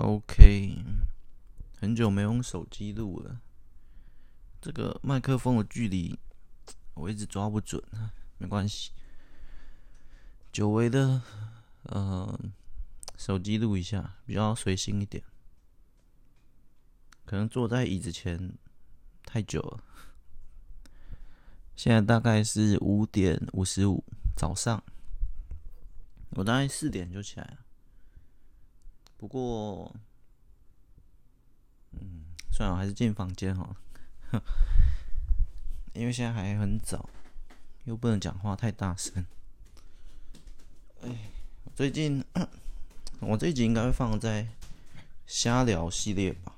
[0.00, 0.76] OK，
[1.80, 3.40] 很久没用手机录了，
[4.60, 6.16] 这个麦克风的距离
[6.94, 7.82] 我一直抓不准，
[8.38, 8.92] 没关系，
[10.52, 11.20] 久违的
[11.82, 12.38] 呃
[13.16, 15.24] 手机录一下，比较随性一点。
[17.24, 18.56] 可能坐在椅子前
[19.24, 19.82] 太久了，
[21.74, 24.04] 现在大概是五点五十五
[24.36, 24.80] 早上，
[26.30, 27.58] 我大概四点就起来了。
[29.18, 29.92] 不过，
[31.90, 33.76] 嗯，算了，还是进房间好了，
[35.92, 37.10] 因为现在还很早，
[37.82, 39.26] 又不能讲话太大声。
[41.02, 41.30] 哎，
[41.74, 42.24] 最近
[43.18, 44.46] 我这一集应该会放在
[45.26, 46.54] 瞎聊系列吧，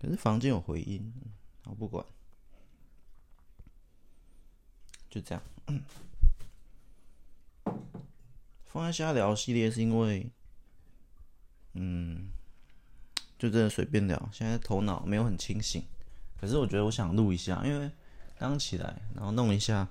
[0.00, 1.12] 可是房间有回音，
[1.64, 2.02] 我不管，
[5.10, 5.44] 就这样。
[8.64, 10.30] 放在瞎聊系列是因为。
[11.74, 12.28] 嗯，
[13.38, 14.28] 就真的随便聊。
[14.32, 15.82] 现在头脑没有很清醒，
[16.40, 17.90] 可是我觉得我想录一下，因为
[18.38, 19.88] 刚起来，然后弄一下，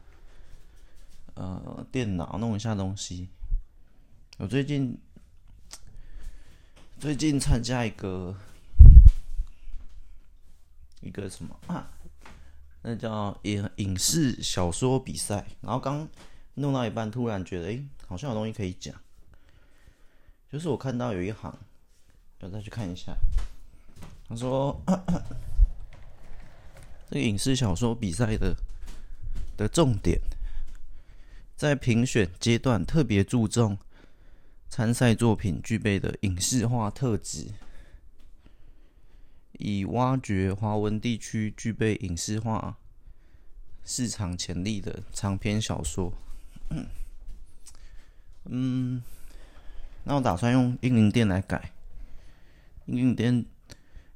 [1.34, 3.30] 呃，电脑弄一下东西。
[4.38, 4.98] 我最近
[7.00, 8.36] 最近参加一个
[11.02, 11.92] 一个什么啊？
[12.84, 15.46] 那叫影影视小说比赛。
[15.62, 16.08] 然后刚
[16.56, 18.96] 弄到一半，突然觉得，哎，好像有东西可以讲。
[20.52, 21.58] 就是我看到有一行。
[22.42, 23.16] 我再去看一下。
[24.28, 24.80] 他说
[27.10, 28.56] ：“这个影视小说比赛的
[29.58, 30.20] 的重点，
[31.56, 33.78] 在评选阶段特别注重
[34.70, 37.48] 参赛作品具备的影视化特质，
[39.60, 42.78] 以挖掘华文地区具备影视化
[43.84, 46.14] 市场潜力的长篇小说。”
[48.46, 49.04] 嗯，
[50.06, 51.72] 那我打算用英灵殿来改。
[52.92, 53.46] 英灵殿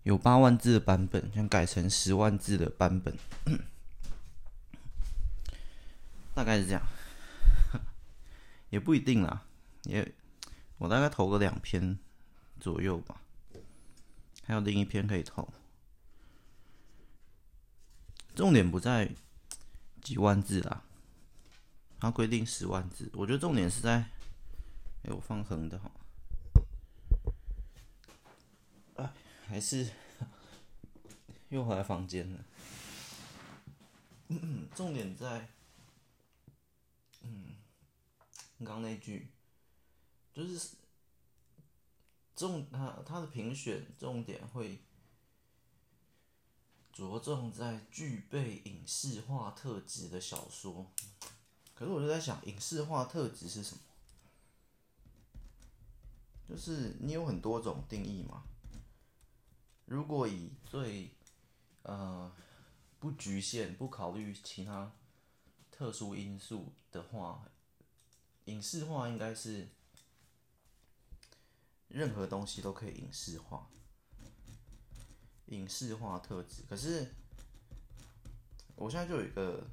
[0.04, 3.18] 有八万字的版本，想改成十万字的版本，
[6.36, 6.82] 大概是这样，
[8.70, 9.46] 也不一定啦。
[9.84, 10.14] 也
[10.78, 11.98] 我大概投个两篇
[12.60, 13.22] 左右吧，
[14.44, 15.48] 还有另一篇可以投。
[18.36, 19.10] 重点不在
[20.02, 20.84] 几万字啦，
[22.00, 24.00] 它规定十万字，我觉得重点是在，
[25.04, 25.90] 哎，我放横的哈。
[29.48, 29.90] 还是
[31.50, 32.46] 又回来房间了。
[34.76, 35.50] 重点在，
[37.22, 37.56] 嗯，
[38.60, 39.30] 刚刚那句，
[40.34, 40.76] 就是
[42.36, 44.82] 重他他的评选重点会
[46.92, 50.92] 着重在具备影视化特质的小说。
[51.74, 53.82] 可是我就在想，影视化特质是什么？
[56.50, 58.44] 就是你有很多种定义嘛。
[59.86, 61.12] 如果以最
[61.84, 62.32] 呃
[63.00, 64.92] 不局限、不考虑其他
[65.72, 67.48] 特殊因素的话，
[68.46, 69.68] 影视化应该是
[71.88, 73.70] 任何东西都可以影视化，
[75.46, 76.64] 影视化特质。
[76.68, 77.14] 可是
[78.76, 79.68] 我现在就有一个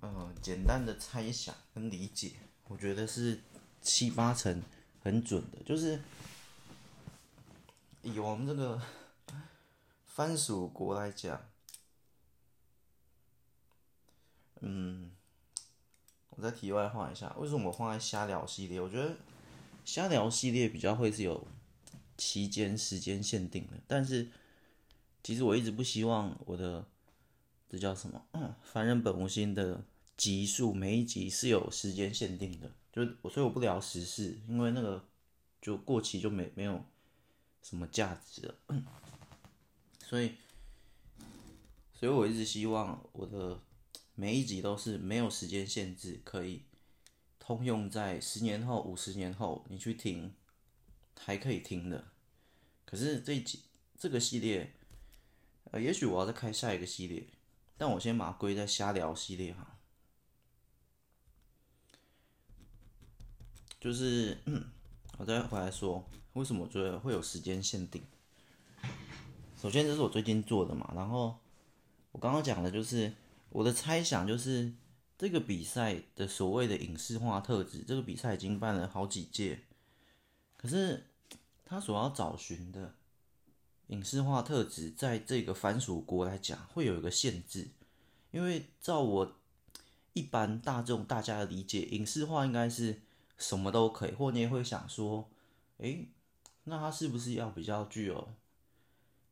[0.00, 2.32] 呃简单的猜想跟理解，
[2.64, 3.40] 我觉得是
[3.80, 4.60] 七八成
[5.00, 6.00] 很准的，就是。
[8.02, 8.82] 以我们这个
[10.04, 11.40] 番薯国来讲，
[14.60, 15.12] 嗯，
[16.30, 18.80] 我再题外话一下，为什么我放在瞎聊系列？
[18.80, 19.16] 我觉得
[19.84, 21.46] 瞎聊系列比较会是有
[22.16, 24.28] 期间时间限定的，但是
[25.22, 26.84] 其实我一直不希望我的
[27.68, 28.26] 这叫什么
[28.64, 29.84] “凡人本无心”的
[30.16, 35.04] 集数每一集是有时间限定的，就我所以我不聊时事，因为那个
[35.60, 36.84] 就过期就没没有。
[37.62, 38.54] 什么价值？
[40.04, 40.34] 所以，
[41.94, 43.60] 所以我一直希望我的
[44.14, 46.64] 每一集都是没有时间限制，可以
[47.38, 50.34] 通用在十年后、五十年后你去听
[51.18, 52.12] 还可以听的。
[52.84, 53.62] 可是这一集
[53.96, 54.74] 这个系列，
[55.70, 57.26] 呃，也许我要再开下一个系列，
[57.78, 59.78] 但我先把它归在瞎聊系列哈。
[63.80, 64.38] 就是，
[65.22, 66.04] 我再回来说。
[66.32, 68.02] 为什么我觉得会有时间限定？
[69.56, 70.92] 首先，这是我最近做的嘛。
[70.96, 71.38] 然后，
[72.10, 73.12] 我刚刚讲的就是
[73.50, 74.72] 我的猜想，就是
[75.16, 79.60] 这个比赛的所谓的影视化特质，这个比赛已经办了好几届，
[80.56, 81.06] 可是
[81.64, 82.96] 他所要找寻的
[83.88, 87.68] 影视化特质，在这个番薯国来讲，会有一个限制，
[88.32, 89.36] 因为照我
[90.14, 93.02] 一般大众大家的理解，影视化应该是
[93.38, 95.28] 什么都可以，或你也会想说，
[95.78, 96.08] 诶。
[96.64, 98.28] 那他是不是要比较具有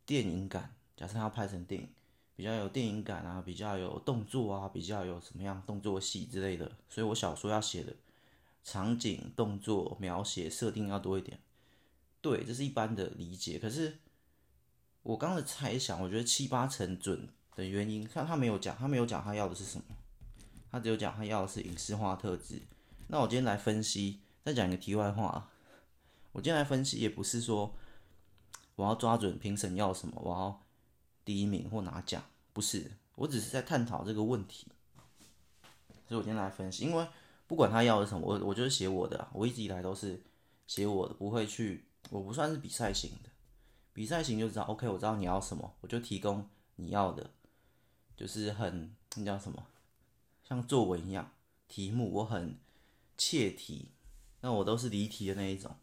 [0.04, 0.74] 电影感？
[0.96, 1.88] 假设他要拍成电影，
[2.34, 6.72] 比较有电影感啊，比较有动作啊，比较有什么样动作戏之类的。
[6.88, 7.94] 所以我小说要写的
[8.64, 11.38] 场景、动作描写、设定要多一点。
[12.20, 13.60] 对，这是一般的理解。
[13.60, 13.98] 可是
[15.04, 19.84] 我刚刚的猜想，我觉得七八成准的原因，看他没有讲，他没有讲他要的是什么，
[20.68, 22.60] 他只有讲他要的是影视化特质。
[23.12, 25.50] 那我今天来分析，再讲一个题外话。
[26.30, 27.74] 我今天来分析，也不是说
[28.76, 30.64] 我要抓准评审要什么，我要
[31.24, 32.22] 第一名或拿奖，
[32.52, 34.68] 不是，我只是在探讨这个问题。
[36.06, 37.04] 所以我今天来分析，因为
[37.48, 40.22] 不管他要的什么，我我就是写我的，我一直以来都是
[40.68, 43.30] 写我的，不会去，我不算是比赛型的，
[43.92, 47.28] 比赛型就知道，OK，我知道你要什么，我就提供你要的，
[48.16, 49.66] 就是很那叫什么，
[50.44, 51.32] 像作文一样，
[51.66, 52.56] 题目我很
[53.20, 53.90] 切题，
[54.40, 55.76] 那我都是离题的那一种。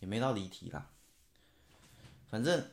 [0.00, 0.90] 也没到离题啦，
[2.28, 2.70] 反正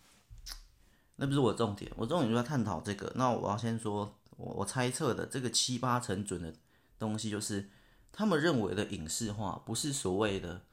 [1.16, 3.10] 那不是我重点，我重点就在探讨这个。
[3.14, 6.54] 那我要先说，我我猜测的这个七八成准的
[6.98, 7.70] 东西，就是
[8.12, 10.66] 他们认为的影视化，不是所谓的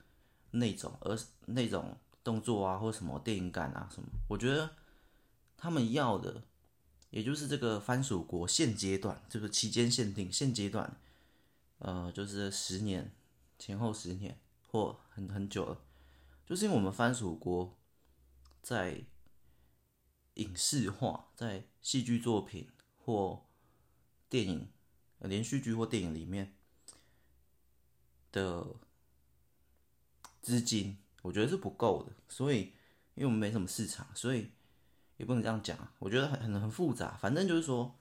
[0.52, 4.10] 那种，而是那种动作啊，或什么电影感啊什么。
[4.28, 4.70] 我觉得
[5.56, 6.44] 他们要的，
[7.10, 10.96] 也就是这个番薯国现阶段，就是期间限定，现阶段，
[11.80, 13.12] 呃，就是十年
[13.58, 14.40] 前后十年。
[14.76, 15.82] 或很很久了，
[16.48, 17.78] 就是因为我们番薯国
[18.64, 19.06] 在
[20.34, 22.68] 影视化，在戏剧作品
[22.98, 23.46] 或
[24.28, 24.68] 电影、
[25.20, 26.56] 连续剧或电影里面
[28.32, 28.66] 的
[30.42, 32.12] 资金，我觉得是不够的。
[32.28, 32.74] 所以，
[33.14, 34.50] 因为我们没什么市场，所以
[35.18, 35.94] 也不能这样讲。
[36.00, 37.16] 我觉得很很很复杂。
[37.18, 37.96] 反正就是说，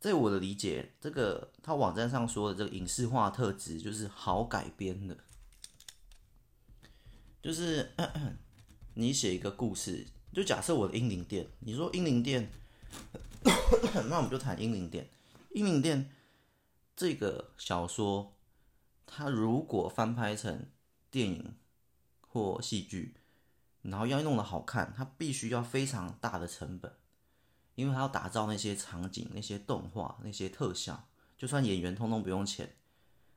[0.00, 5.14] 在我的理解，这个他网站上说的这个影视化特质，就是好改编的。
[7.42, 7.92] 就是
[8.94, 12.50] 你写一个故事，就假设我的《英灵殿》，你说《英灵殿》，
[14.08, 15.04] 那我们就谈《英灵殿》。
[15.50, 16.04] 《英灵殿》
[16.96, 18.34] 这个小说，
[19.04, 20.66] 它如果翻拍成
[21.10, 21.54] 电影
[22.20, 23.16] 或戏剧，
[23.82, 26.94] 然后要弄得好看，它必须要非常大的成本，
[27.80, 32.76] 因为他要打造那些场景、那些动画、那些特效，就算演员通通不用钱，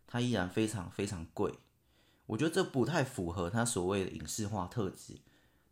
[0.05, 1.59] 他依然非常非常贵。
[2.25, 5.19] 我觉得这不太符合他所谓的影视化特质，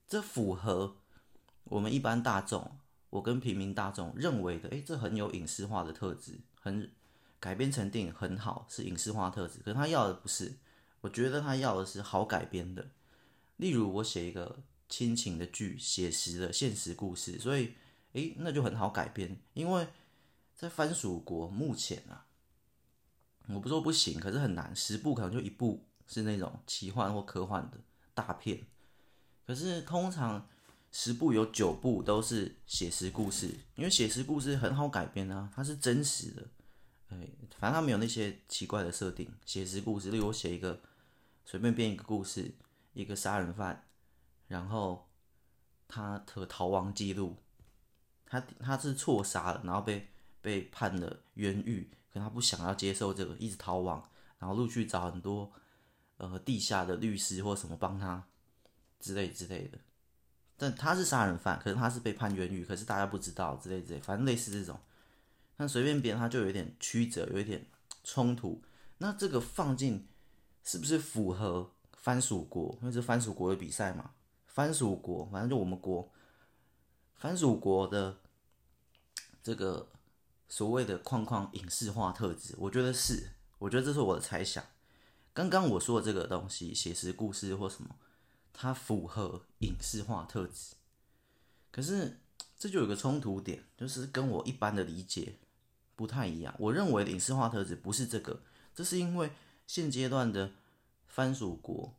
[0.07, 0.95] 这符合
[1.65, 2.77] 我们一般大众，
[3.09, 6.89] 我跟平民大众认为的，诶，这很有影视化的特质，很
[7.41, 9.59] 改编成电影很好，是影视化特质。
[9.59, 10.57] 可是他要的不是，
[11.01, 12.87] 我觉得他要的是好改编的。
[13.57, 17.73] 例如我写一个亲情的剧，写实的现实故事，所以
[18.13, 19.37] 诶，那就很好改编。
[19.53, 19.87] 因为
[20.55, 22.25] 在番薯国目前啊，
[23.47, 25.85] 我不说不行，可是很难，十部可能就一部。
[26.07, 27.77] 是那种奇幻或科幻的
[28.13, 28.61] 大片，
[29.47, 30.45] 可是通常
[30.91, 36.45] 十部有九部都是写实故事，因为写实故事很好改编啊，它是真实的，
[37.07, 39.31] 哎，反正它没有那些奇怪的设定。
[39.45, 40.81] 写实故事，例如我写一个
[41.45, 42.53] 随便编一个故事，
[42.91, 43.87] 一个杀人犯，
[44.49, 45.07] 然后
[45.87, 47.37] 他的逃亡记录，
[48.31, 50.07] 他他是错杀了，然后被
[50.41, 55.51] 被判了冤狱，可他不想要接受这个，一直逃亡，然后陆续找很多。
[56.17, 58.23] 呃，地下的律师或什么帮他
[58.99, 59.79] 之类之类的，
[60.55, 64.79] 但他是杀人犯，可是他是被判冤狱，可是大家不知道之类之类，反正类似这种，
[65.57, 67.65] 那随便编他就有一点曲折，有一点
[68.03, 68.61] 冲突。
[68.99, 70.07] 那这个放进
[70.63, 72.77] 是不是符合番薯国？
[72.81, 74.11] 因为是番薯国的比赛嘛，
[74.45, 76.07] 番薯国反正就我们国，
[77.21, 78.17] 番薯国的
[79.43, 79.91] 这个
[80.49, 84.65] 所谓的框框影视化特质，我觉得是，我觉得这是我的猜想。
[85.31, 87.95] 刚刚我说的这个东西，写实故事或什么，
[88.51, 90.73] 它符合影视化特质。
[91.69, 92.17] 可是
[92.57, 95.37] 这就有个冲突点，就是跟我一般的理解
[95.95, 96.55] 不太一样。
[96.57, 98.41] 我认为影视化特质不是这个，
[98.73, 99.31] 这是因为
[99.67, 100.53] 现阶段的
[101.05, 101.93] 番薯国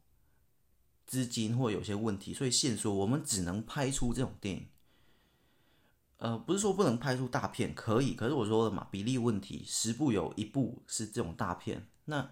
[1.06, 4.66] 资金或有些问题，所以现说我们只能拍出这种电影。
[6.22, 8.14] 呃，不是说不能拍出大片，可以。
[8.14, 12.30] 可是我说了嘛，比例问题，十部有一部是这种大片，那。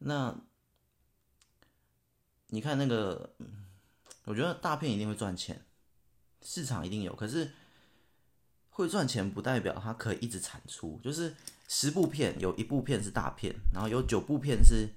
[0.00, 0.32] 那
[2.48, 3.34] 你看那个，
[4.24, 5.66] 我觉得大片一定会赚钱，
[6.40, 7.14] 市场一定有。
[7.16, 7.52] 可是
[8.70, 11.34] 会赚钱不代表它可以一直产出，就是
[11.66, 14.88] 十部片有一部片是大片，然后有九部片是，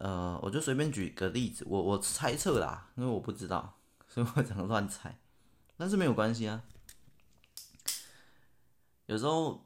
[0.00, 5.18] 呃，我就随便举个例子，我我猜测啦，因为我不知道，所以我只能乱猜。
[5.76, 6.64] 但是没有关系啊，
[9.06, 9.64] 有时候，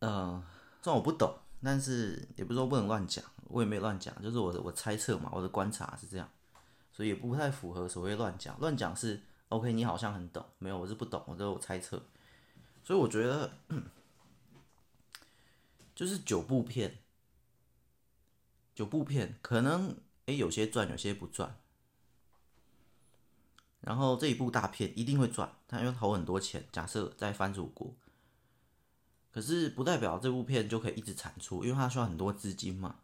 [0.00, 0.42] 呃，
[0.82, 1.38] 虽然我不懂。
[1.64, 6.28] 但是也不是说不能乱讲，我也没有乱讲，就是我的我猜测嘛，我的观察是这样，
[6.90, 8.58] 所以也不太符合所谓乱讲。
[8.58, 12.04] 乱讲是 OK，你好像很懂，没有，我是不懂，我都有猜测。
[12.82, 13.52] 所以我觉得，
[15.94, 16.98] 就是九部片，
[18.74, 19.96] 九部片可能
[20.26, 21.61] 诶有些赚，有些不赚。
[23.82, 26.66] 然后这一部大片一定会赚，他因为投很多钱。
[26.72, 27.94] 假设在番薯国，
[29.30, 33.00] 可是不代表这部片就可以一直产出，因为它需要很多资金嘛。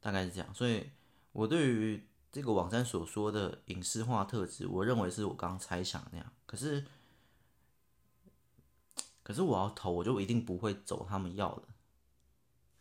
[0.00, 0.90] 大概是这样，所以
[1.32, 6.32] 我对于这个网站所说的影视化特质，我认为是我刚刚猜想那样。
[6.44, 6.84] 可是，
[9.22, 11.62] 可是我要投，我就一定不会走他们要的，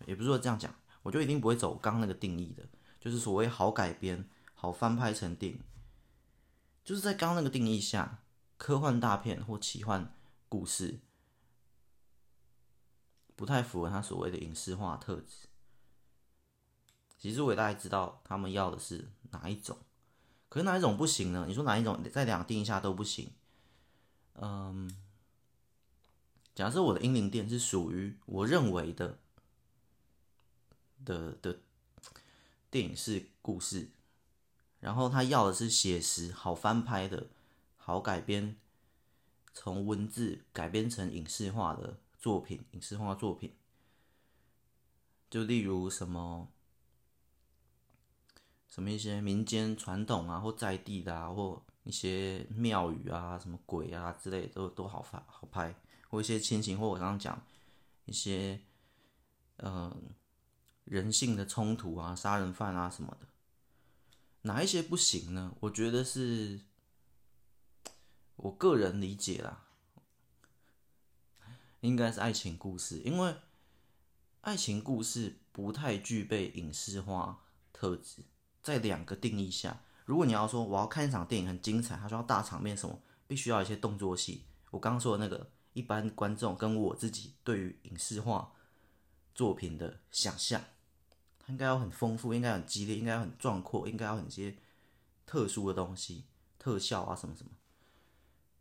[0.05, 2.67] 也不是说这样讲，我就一定不会走刚那个定义的，
[2.99, 5.59] 就是所谓好改编、好翻拍成电影。
[6.83, 8.19] 就是在刚刚那个定义下，
[8.57, 10.13] 科幻大片或奇幻
[10.49, 10.99] 故事
[13.35, 15.47] 不太符合他所谓的影视化特质。
[17.17, 19.77] 其实我也大概知道他们要的是哪一种，
[20.49, 21.45] 可是哪一种不行呢？
[21.47, 23.31] 你说哪一种在两个定义下都不行？
[24.33, 24.93] 嗯，
[26.53, 29.19] 假设我的《英灵殿》是属于我认为的
[31.05, 31.59] 的的
[32.69, 33.89] 电影式故事。
[34.83, 37.27] 然后他要的是写实、好翻拍的、
[37.77, 38.57] 好改编，
[39.53, 42.65] 从文字改编成影视化的作品。
[42.71, 43.55] 影视化作品，
[45.29, 46.49] 就例如什么
[48.67, 55.73] 什么一些民间传统啊，或在地的啊，或一些庙宇啊、什么鬼啊之类的，都都好发好拍。
[56.09, 57.41] 或一些亲情，或我刚刚讲
[58.03, 58.59] 一些
[59.57, 60.11] 嗯、
[60.83, 63.27] 人性的冲突啊、杀人犯啊什么的。
[64.43, 65.55] 哪一些不行呢？
[65.61, 66.61] 我觉得是
[68.35, 69.65] 我个人理解啦，
[71.79, 73.35] 应该是爱情故事，因为
[74.41, 78.23] 爱情故事不太具备影视化特质。
[78.61, 84.43] 在两个定义下，如果你要说我要看一场电影很精彩，它需要大场面什么，必须要一些动作戏。
[84.71, 88.51] 我刚刚说的那个，一般观众跟我自己对于影视化
[89.33, 90.61] 作品的想象。
[91.47, 94.55] 应该要很丰富，应该很激烈，应该要很壮阔，应该要很些
[95.25, 96.23] 特殊的东西，
[96.57, 97.51] 特效啊什么什么，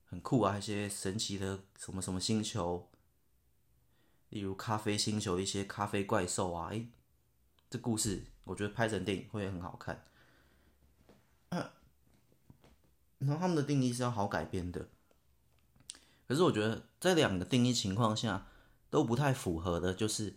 [0.05, 0.59] 很酷啊！
[0.59, 2.91] 一些神奇的什么什么星球，
[4.31, 6.89] 例如咖啡星球一些咖啡怪兽啊，诶，
[7.71, 10.05] 这故事我觉得拍成电影会很好看。
[11.51, 14.89] 然后他们的定义是要好改编的，
[16.27, 18.49] 可是我觉得在两个定义情况下
[18.91, 20.35] 都不太符合的，就是。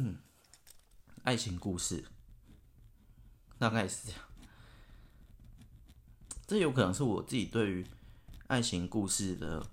[0.00, 0.16] 嗯，
[1.24, 2.04] 爱情故事。
[3.58, 4.20] 大概是这样。
[6.46, 7.84] 这有可能是我自己对于
[8.46, 9.66] 爱情故事的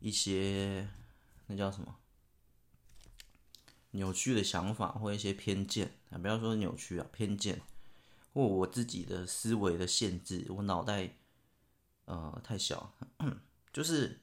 [0.00, 0.88] 一些
[1.48, 1.98] 那叫什么？
[3.90, 5.98] 扭曲的想法或一些偏见。
[6.08, 7.60] 啊，不要说扭曲啊，偏见。
[8.32, 11.18] 或我自己的思维的限制，我脑袋
[12.06, 12.94] 呃太小，
[13.70, 14.18] 就是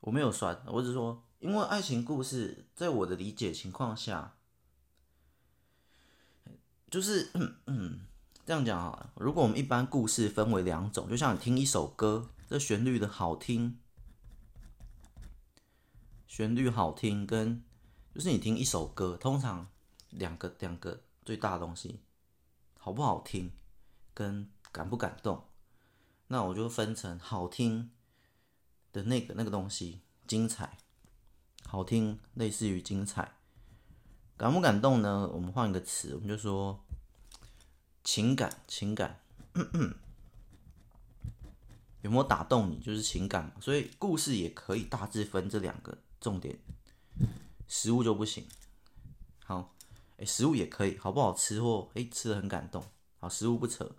[0.00, 1.22] 我没有算，我只是说。
[1.40, 4.36] 因为爱情故事，在我的理解情况下，
[6.90, 7.30] 就是
[7.66, 8.00] 嗯，
[8.44, 9.10] 这样讲啊。
[9.16, 13.78] 如果我们一般故事分为两种，就像你听一首歌，这旋律的好听，
[16.26, 17.62] 旋律好听跟
[18.14, 19.66] 就是你听一首歌，通常
[20.10, 22.00] 两个两个最大的东西，
[22.78, 23.50] 好不好听
[24.12, 25.46] 跟感不感动，
[26.26, 27.90] 那我就分成好听
[28.92, 30.76] 的那个那个东西，精彩。
[31.66, 33.36] 好听，类似于精彩，
[34.36, 35.30] 感不感动呢？
[35.32, 36.80] 我们换一个词，我们就说
[38.02, 39.20] 情感，情感
[42.02, 43.52] 有没有打动你，就是情感嘛。
[43.60, 46.58] 所以故事也可以大致分这两个重点，
[47.68, 48.44] 食物就不行。
[49.44, 49.72] 好，
[50.16, 52.82] 哎，食物也可以，好不好吃或哎吃的很感动。
[53.20, 53.94] 好，食物不扯，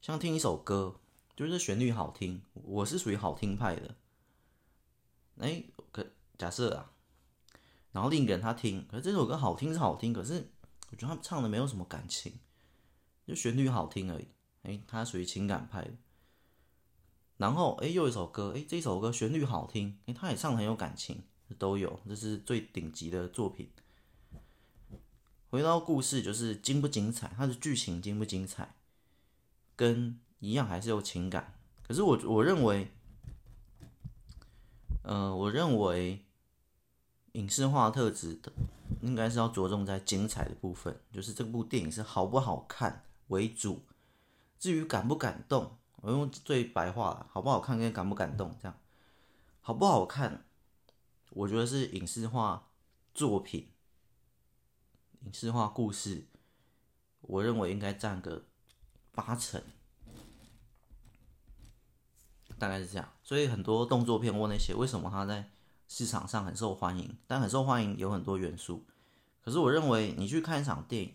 [0.00, 1.00] 像听一首歌，
[1.34, 3.96] 就是旋律好听，我是属于好听派的。
[5.38, 6.06] 哎，可。
[6.38, 6.92] 假设啊，
[7.90, 10.52] 然后另一个人他听，可是这首歌好听是好听，可是
[10.90, 12.38] 我觉得他唱的没有什么感情，
[13.26, 14.28] 就旋律好听而已。
[14.62, 15.90] 哎，他属于情感派的。
[17.38, 21.24] 然后哎，又一首歌，哎，这首歌旋律好听，哎，他也唱的很有感情，
[21.58, 23.70] 都有，这是最顶级的作品。
[25.50, 28.76] 回到故事，就是精不精彩，它的剧情精不精彩，
[29.74, 31.58] 跟一样还是有情感。
[31.82, 32.92] 可是我我认为，
[35.02, 36.24] 呃，我认为。
[37.38, 38.50] 影视化特质的，
[39.00, 43.84] 应该是要着重在精彩的部分，就是这部电影是好不好看为主。
[44.58, 48.76] 至于感不感动，我用最白话，好不好看跟感不感动这样，
[49.60, 50.46] 好不好看，
[51.30, 52.70] 我觉得是影视化
[53.14, 53.68] 作品，
[55.20, 56.26] 影视化故事，
[57.20, 58.46] 我认为应该占个
[59.12, 59.62] 八成，
[62.58, 63.08] 大概是这样。
[63.22, 65.48] 所以很多动作片问那些，为什么他在
[65.88, 67.18] 市场上很受欢迎？
[67.26, 68.86] 但很受欢迎有很多元素。
[69.42, 71.14] 可是我认为，你去看一场电影，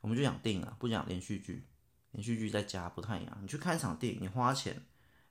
[0.00, 1.66] 我们就讲电影啊，不讲连续剧。
[2.12, 3.38] 连续剧在家不太一样。
[3.40, 4.84] 你去看一场电影，你花钱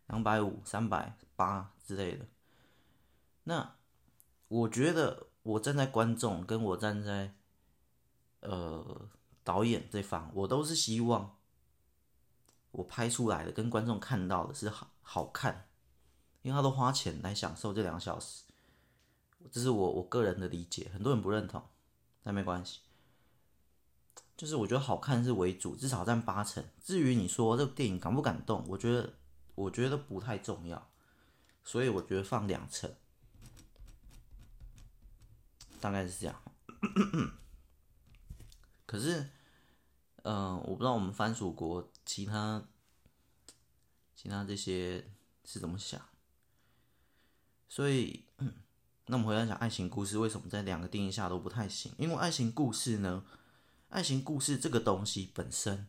[0.08, 2.26] 两百五、三百八之类的。
[3.44, 3.76] 那
[4.48, 7.34] 我觉得，我站在观众，跟我站在
[8.40, 9.10] 呃
[9.44, 11.36] 导演这方，我都是希望
[12.72, 15.68] 我拍出来的跟观众看到的是好好看，
[16.44, 18.44] 因为他都花钱来享受这两小时。
[19.52, 21.64] 这是我我个人的理解，很多人不认同，
[22.24, 22.80] 但没关系。
[24.38, 26.64] 就是我觉得好看是为主，至少占八成。
[26.82, 29.14] 至于你说这个电影感不感动，我觉得
[29.56, 30.90] 我觉得不太重要，
[31.64, 32.96] 所以我觉得放两成，
[35.82, 36.42] 大概是这样。
[38.86, 39.30] 可是，
[40.24, 42.66] 嗯、我不知道我们番薯国其他
[44.16, 45.12] 其他这些
[45.44, 46.02] 是怎么想。
[47.68, 48.26] 所以，
[49.12, 51.92] 那我们回来讲爱情故事，为什么在两个定义下都不太行？
[51.98, 53.24] 因为爱情故事呢？
[53.88, 55.88] 爱情故事这个东西本身，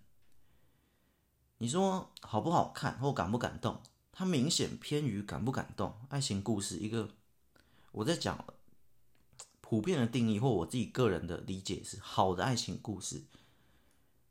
[1.59, 6.01] 你说好不好看或感不感动，它明显偏于感不感动。
[6.09, 7.11] 爱情故事一个，
[7.93, 8.43] 我在讲
[9.61, 13.25] 普遍的定义或我自己个人的理解是，好的爱情故事，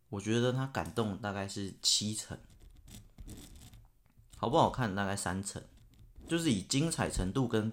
[0.10, 2.40] 我觉得它感动大概是七成，
[4.36, 5.62] 好不好看大概三成，
[6.28, 7.72] 就是以精彩程度跟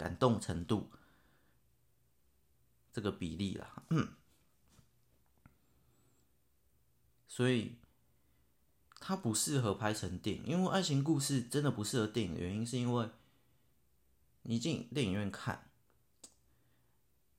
[0.00, 0.90] 感动程度
[2.90, 3.82] 这个比例啦。
[3.90, 4.14] 嗯。
[7.28, 7.76] 所以，
[8.98, 13.10] 它不适合拍成电影，因为爱情故事真的不适合电影的原因，是因为
[14.42, 15.70] 你进电影院看，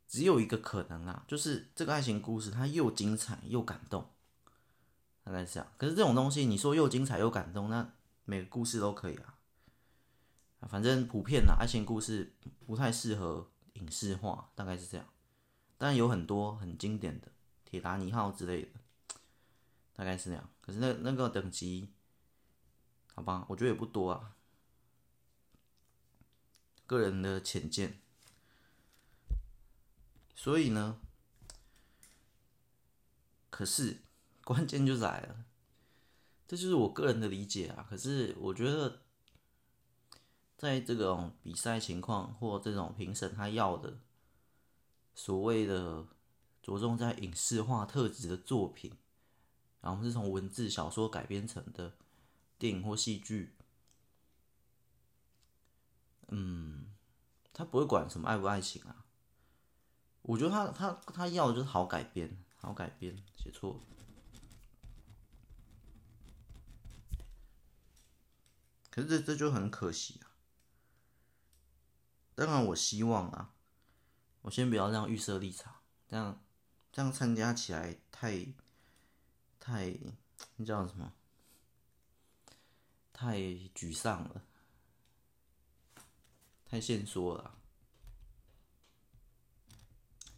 [0.07, 4.09] 只有一个可能啊，就是这个爱情故事它又精彩又感动，
[5.23, 5.71] 大概是这样。
[5.77, 7.93] 可是这种东西，你说又精彩又感动，那
[8.23, 9.39] 每个故事都可以啊。
[10.67, 12.33] 反正普遍啊，爱情故事
[12.65, 15.05] 不太适合影视化，大概是这样。
[15.77, 17.27] 但有很多很经典的
[17.65, 18.69] 《铁达尼号》之类的。
[19.93, 21.89] 大概是那样，可是那那个等级，
[23.13, 24.35] 好吧，我觉得也不多啊，
[26.87, 27.99] 个人的浅见。
[30.33, 30.99] 所以呢，
[33.51, 33.99] 可是
[34.43, 35.45] 关键就来了，
[36.47, 37.85] 这就是我个人的理解啊。
[37.87, 39.00] 可是我觉得，
[40.61, 43.97] 在这种比赛情况或这种评审他要的
[45.15, 46.05] 所谓的
[46.61, 48.95] 着重在影视化特质的作品。
[49.81, 51.93] 然后是从文字小说改编成的
[52.59, 53.55] 电影或戏剧，
[56.27, 56.85] 嗯，
[57.51, 59.03] 他不会管什么爱不爱情啊。
[60.21, 63.79] 我觉得他他他要的就是好改编，好改编，写错。
[68.91, 70.30] 可是这这就很可惜啊。
[72.45, 73.53] 当然，我希望啊，
[74.41, 75.75] 我先不要这样预设立场，
[76.07, 76.43] 这样
[76.91, 78.53] 这样参加起来太。
[79.63, 79.95] 太，
[80.55, 81.13] 你叫什么？
[83.13, 84.43] 太沮丧了，
[86.65, 87.59] 太限缩了。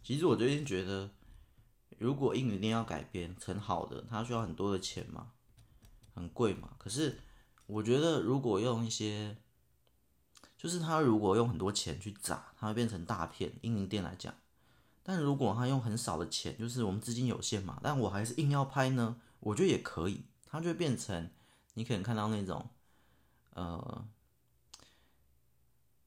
[0.02, 1.10] 其实我最近觉得，
[1.98, 5.32] 如果硬一定要改编成好的，它需要很多的钱嘛，
[6.12, 6.76] 很贵嘛。
[6.78, 7.18] 可是
[7.66, 9.38] 我觉得，如果用一些，
[10.64, 13.52] 就是他如果用很多钱去砸，它会变成大片。
[13.60, 14.34] 英灵殿来讲。
[15.02, 21.30] 但如果他用很少的钱，就是我们资金有限嘛，但我还是硬要拍呢，我觉得也可以，它就会变成
[21.74, 22.70] 你可能看到那种，
[23.50, 24.08] 呃，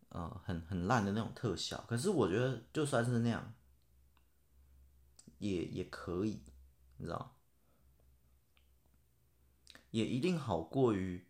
[0.10, 1.86] 呃，很很烂的那种特效。
[1.88, 3.54] 可是我觉得就算是那样，
[5.38, 6.42] 也也可以，
[6.98, 7.36] 你知道，
[9.92, 11.27] 也一定好过于，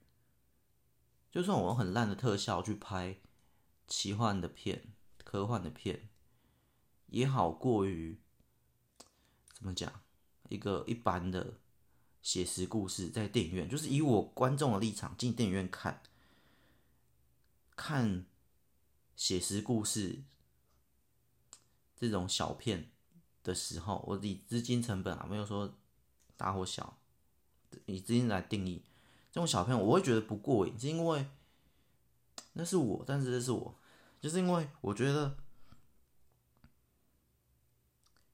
[1.38, 3.20] 就算我用很烂的特效去拍
[3.88, 4.92] 奇幻的片、
[5.24, 6.10] 科幻的片。
[7.10, 8.18] 也好过于
[9.54, 10.02] 怎么讲，
[10.50, 11.60] 一个一般的
[12.24, 16.02] 写实故事在电影院，就是以我观众的立场进电影院看，
[17.76, 18.26] 看
[19.16, 20.24] 写实故事
[21.96, 22.90] 这种小片
[23.44, 25.78] 的时候，我以资金成本啊，没有说
[26.36, 26.98] 大或小，
[27.86, 28.84] 以资金来定义
[29.38, 31.28] 种小朋友，我会觉得不过瘾，是因为
[32.54, 33.76] 那是我，但是这是我，
[34.20, 35.38] 就是因为我觉得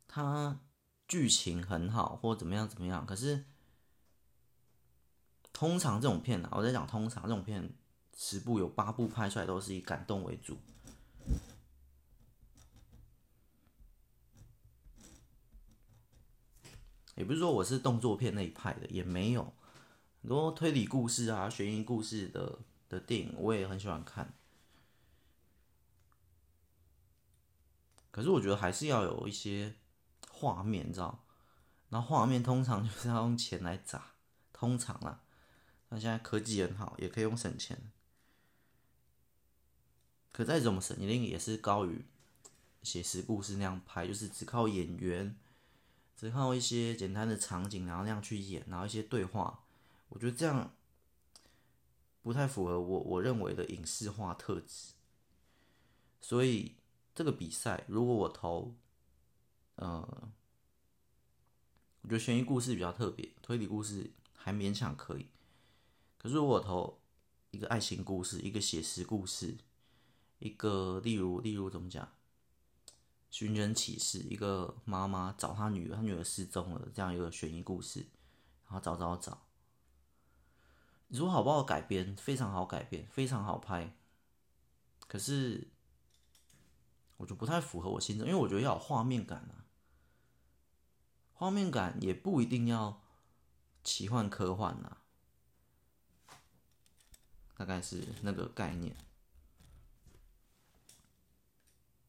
[0.07, 0.59] 他
[1.07, 3.45] 剧情很好或怎么样怎么样，可是
[5.51, 7.73] 通常这种片啊，我在讲通常这种片，
[8.15, 10.57] 十部有八部拍出来都是以感动为主。
[17.15, 19.53] 也不是说我是动作片那一派的，也没有，
[20.23, 24.33] 很多推理故事啊、悬疑故事的的电影，我也很喜欢看。
[28.09, 29.75] 可是我觉得还是要有一些
[30.31, 31.25] 画面，你知道？
[31.89, 34.13] 然后画面通常就是要用钱来砸，
[34.53, 35.19] 通常啦。
[35.89, 37.91] 那现在科技很好，也可以用省钱。
[40.31, 42.05] 可再怎么省，一定也是高于
[42.81, 45.35] 写实故事那样拍，就是只靠演员。
[46.15, 49.62] 只靠一些简单的场景，然后那样去演，然后一些对话，
[50.13, 50.75] 我觉得这样
[52.21, 54.93] 不太符合我我认为的影视化特质。
[56.21, 56.75] 所以
[57.15, 58.75] 这个比赛，如果我投，
[59.75, 60.31] 呃，
[62.01, 65.25] 我觉得悬疑故事比较特别，推理故事还勉强可以。
[66.19, 67.01] 可是如果我投
[67.49, 69.57] 一个爱情故事，一个写实故事，
[70.37, 72.07] 一个例如例如怎么讲？
[73.31, 78.05] 寻人启事，一个妈妈找她女儿，她女儿失踪了，这样一个悬疑故事，
[78.65, 79.41] 然后找找找。
[81.13, 82.15] 你说好不好改编？
[82.15, 83.95] 非常好改编，非常好拍。
[85.07, 85.67] 可是，
[87.17, 89.69] 我就不太符合我心中，因为我觉得要有画面感啊。
[91.33, 92.99] 画面感也不一定要
[93.83, 95.03] 奇幻科幻啊，
[97.57, 98.97] 大概是那个概念。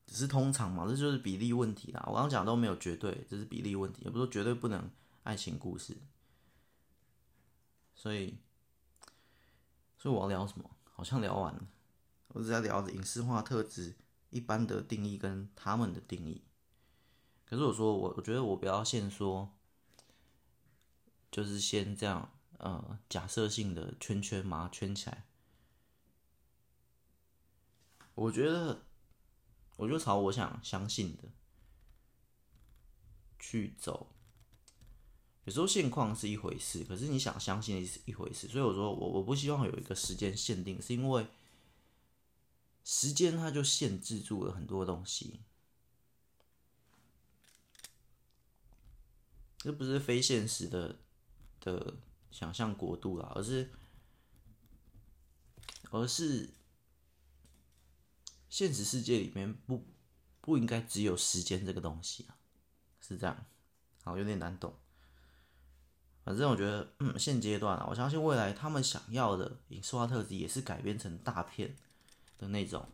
[0.07, 2.03] 只是通常嘛，这就是比例问题啦。
[2.07, 4.91] 我刚刚讲都没有绝对，这是比例问题，也不是说绝对不能
[5.25, 5.95] 爱情故事。
[7.95, 8.39] 所以，
[10.05, 10.71] 所以我要聊什么？
[10.93, 11.67] 好像聊完了。
[12.29, 13.97] 我只在聊影视化特质
[14.29, 16.45] 一般的定义跟他们的定义。
[17.47, 19.51] 可是我说我，我觉得我不要先说，
[21.31, 25.25] 就是先这样，呃，假设性的圈圈嘛，圈起来。
[28.15, 28.83] 我觉得。
[29.77, 31.25] 我就朝我想相信的
[33.41, 34.14] 去走。
[35.45, 38.49] 有时候现况是一回事，可是你想相信是一回事。
[38.49, 41.27] 所以我说我我不希望有一个时间限定，是因为
[42.85, 45.41] 时间它就限制住了很多东西。
[49.59, 50.97] 这不是非现实的
[51.61, 51.95] 的
[52.31, 53.71] 想象国度啦，而是
[55.91, 56.51] 而是。
[58.51, 59.85] 现实世界里面不
[60.41, 62.39] 不应该只有时间这个东西啊，
[63.01, 63.47] 是这样，
[64.05, 64.73] 好，有点难懂。
[66.25, 71.77] 反正我觉得，嗯，现阶段啊，我相信未来他们想要的影视化特质也是改编成大片
[72.39, 72.87] 的那种。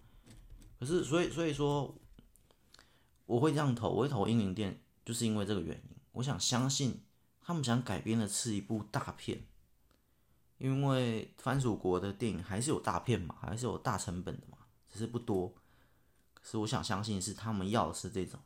[0.78, 1.94] 可是，所以所以说，
[3.26, 4.72] 我会这样投，我会投《英灵殿》，
[5.04, 5.96] 就是因为这个原因。
[6.12, 7.04] 我想相信
[7.40, 9.46] 他们想改编的是一部大片，
[10.58, 14.58] 因为番薯国的电影还是有大片嘛，还是有大成本的嘛。
[14.92, 15.54] 只是不多，
[16.34, 18.40] 可是我想相信是他们要的是这种，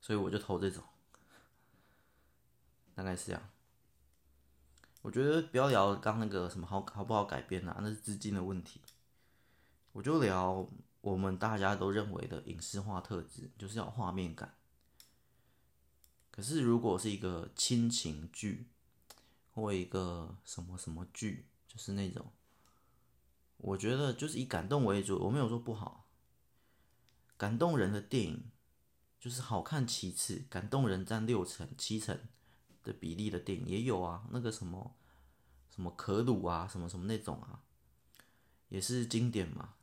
[0.00, 0.82] 所以我就投这种，
[3.00, 3.42] 大概是这样。
[5.00, 8.78] 我觉得不要聊刚那个什么好好不好改编啊，那是资金的问题。
[9.92, 10.68] 我就聊
[11.00, 14.54] 我们大家都认为的影视化特质，就是要画面感。
[16.30, 18.68] 可是如果是一个亲情剧，
[19.54, 22.30] 或一个什么什么剧，就是那种。
[23.56, 26.06] 我觉得就是以感动为主，我没有说不好。
[27.38, 28.50] 感动人的电影
[29.18, 32.20] 就是好看其次，感动人占六成七成
[32.82, 34.26] 的比例的电影也有啊。
[34.30, 34.94] 那个什么
[35.68, 37.62] 什么可鲁啊，什么什么那种啊，
[38.68, 39.74] 也是经典嘛。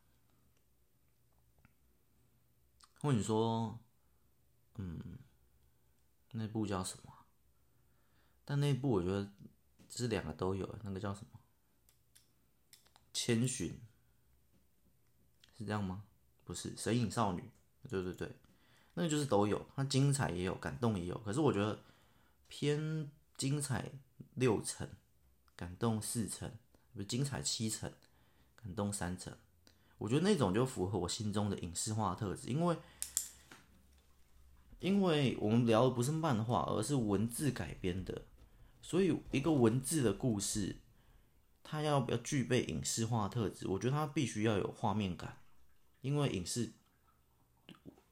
[3.00, 3.80] 或你说，
[4.76, 5.20] 嗯，
[6.32, 7.14] 那部叫什么？
[8.44, 9.32] 但那部我觉得
[9.90, 11.40] 是两个都有，那个叫什么？
[13.14, 13.80] 千寻
[15.58, 16.04] 是这样吗？
[16.44, 17.52] 不是，神隐少女，
[17.90, 18.36] 对对对，
[18.94, 21.18] 那个就是都有，它精彩也有，感动也有。
[21.20, 21.80] 可是我觉得
[22.48, 23.92] 偏精彩
[24.36, 24.90] 六成，
[25.56, 26.52] 感动四成，
[26.94, 27.92] 不精彩七成，
[28.56, 29.36] 感动三成。
[29.98, 32.78] 我觉得那种就符合我心中的影视化特质，因为
[34.80, 38.24] 因为我们聊的不是漫画，而是文字改编的，
[38.82, 40.78] 所以一个文字的故事。
[41.70, 43.68] 它要不要具备影视化特质？
[43.68, 45.38] 我觉得它必须要有画面感，
[46.00, 46.72] 因为影视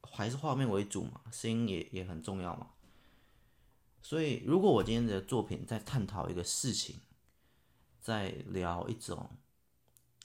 [0.01, 2.71] 还是画面为主嘛，声音也也很重要嘛。
[4.07, 6.97] 所以，如果我今天的作品在探讨一个事情，
[7.99, 9.31] 在聊一种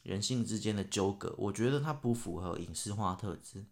[0.02, 3.64] 人性之间的纠葛，我觉得它不符合影视化特质。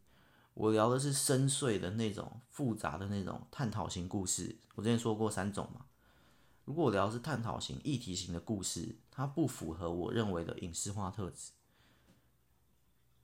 [0.55, 4.57] 我聊的是深邃的那种、复杂的那种探讨型故事。
[4.77, 5.85] 我之前说过三种嘛。
[6.64, 11.51] 如果我聊的是探讨型、议题型的故事，它不符合我认为的影视化特质，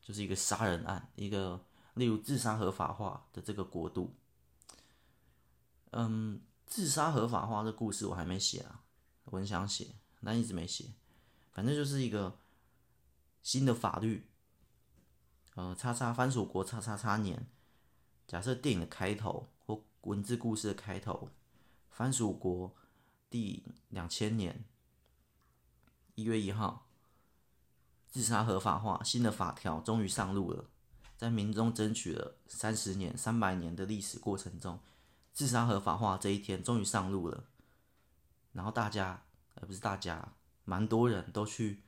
[0.03, 4.15] 就是一个杀人案，一个例如自杀合法化的这个国度，
[5.93, 8.83] 嗯，自杀合法化的故事我还没写啊，
[9.25, 10.93] 我很想写，但一直没写。
[11.53, 12.39] 反正就是一个
[13.43, 14.27] 新的法律，
[15.55, 17.47] 呃，叉叉番薯国叉叉叉年。
[18.27, 21.29] 假设电影的开头或文字故事的开头，
[21.91, 22.75] 番薯国
[23.29, 24.65] 第两千年
[26.15, 26.87] 一月一号，
[28.09, 30.65] 自杀合法化，新的法条终于上路了。
[31.17, 34.81] 在民众争取了三十年、三百年的历史过程中，
[35.35, 37.45] 自杀合法化这一天终于上路了。
[38.53, 40.33] 然后大家，而不是大家，
[40.65, 41.83] 蛮多人都去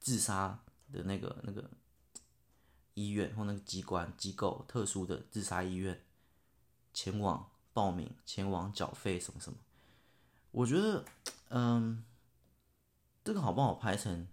[0.00, 1.70] 自杀的那个那个。
[2.98, 6.02] 医院或那个机关机构特殊的自杀医院，
[6.94, 9.58] 前往报名，前往缴费什么什么。
[10.50, 11.04] 我觉得，
[11.50, 12.02] 嗯，
[13.22, 14.26] 这个好不好拍成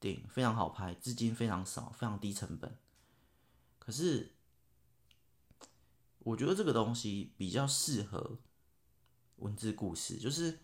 [0.00, 0.26] 电影？
[0.28, 2.76] 非常好拍，资金非常少，非常低成本。
[3.78, 4.34] 可是，
[6.20, 8.38] 我觉得这个东西比较适合
[9.36, 10.60] 文字故事，就是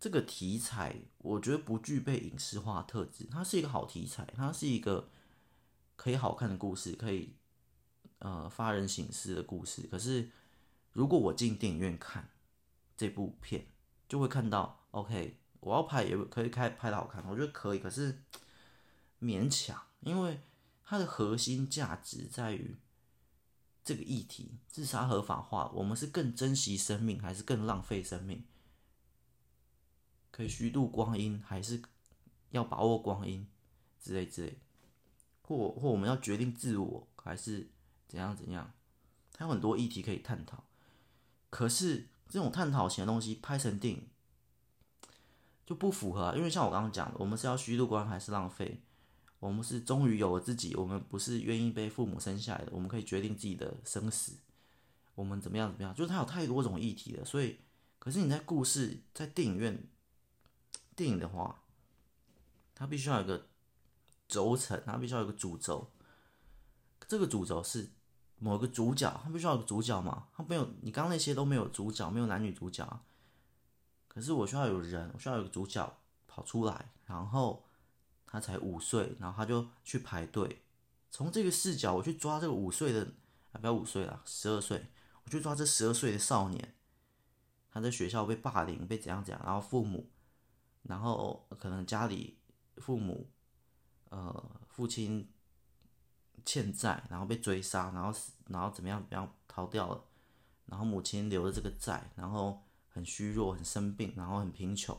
[0.00, 3.24] 这个题材，我觉得不具备影视化特质。
[3.30, 5.10] 它是一个好题材，它是一个。
[5.96, 7.36] 可以好看的故事，可以
[8.18, 9.86] 呃发人省思的故事。
[9.86, 10.28] 可是，
[10.90, 12.30] 如果我进电影院看
[12.96, 13.68] 这部片，
[14.08, 17.78] 就会看到，OK，我要拍也可以开拍的好看，我觉得可以。
[17.78, 18.24] 可是
[19.20, 20.40] 勉强，因为
[20.82, 22.76] 它的核心价值在于
[23.84, 28.42] 这个议题：自杀合法化，我们是更珍惜生命，还是更浪费生命？
[30.30, 31.82] 可以虚度光阴，还是
[32.50, 33.46] 要把握光阴？
[34.02, 34.58] 之类之类。
[35.42, 37.68] 或或我们要决定自我还是
[38.08, 38.72] 怎样怎样，
[39.32, 40.64] 它有很多议题可以探讨。
[41.50, 44.08] 可是这种探讨型的东西拍成电影
[45.66, 48.80] 就不符合，因为像我刚刚讲的，我们是要虚度光还是浪费？
[49.46, 54.38] 我们是终于有了自己，我们不是愿意被父母生下来的，我们可以决定自己的生死。
[55.14, 55.94] 我们怎么样怎么样？
[55.94, 57.58] 就是它有太多种议题了，所以
[57.98, 59.86] 可是你在故事在电影院
[60.96, 61.62] 电影的话，
[62.74, 63.46] 它必须要有个。
[64.26, 65.90] 轴承，它必须要有个主轴。
[67.06, 67.90] 这个主轴是
[68.38, 70.28] 某个主角，它必须要有个主角嘛？
[70.34, 73.00] 它没有，你刚刚那些都没有主角，没有男女主角。
[74.08, 77.62] 可是我需要有人，我需要有个主角跑出来，然后
[78.34, 80.60] 他才五岁，然后他就去排队。
[81.08, 83.12] 从这个视角，我去抓这个五岁的，
[83.52, 84.88] 啊，不要五岁了，十二岁，
[85.22, 86.74] 我去抓这十二岁的少年。
[87.70, 90.10] 他在学校被霸凌，被怎样怎样，然后父母，
[90.82, 92.36] 然后可能家里
[92.78, 93.30] 父母。
[94.10, 95.28] 呃，父亲
[96.44, 98.12] 欠债，然后被追杀，然后，
[98.48, 99.00] 然后怎么样？
[99.00, 100.04] 怎么样逃掉了？
[100.66, 104.96] 然后母亲留了这个债，然后很虚弱，很生病，然后很贫穷。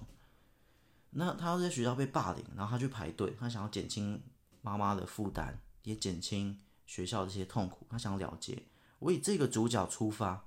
[1.17, 4.21] 那他要在学校被霸凌，然后他去排队，他想要减轻
[4.61, 7.87] 妈妈的负担，也减轻学校这些痛苦。
[7.89, 8.63] 他想了结，
[8.99, 10.45] 我以这个主角出发，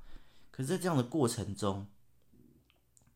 [0.51, 1.87] 可是，在这样的过程中，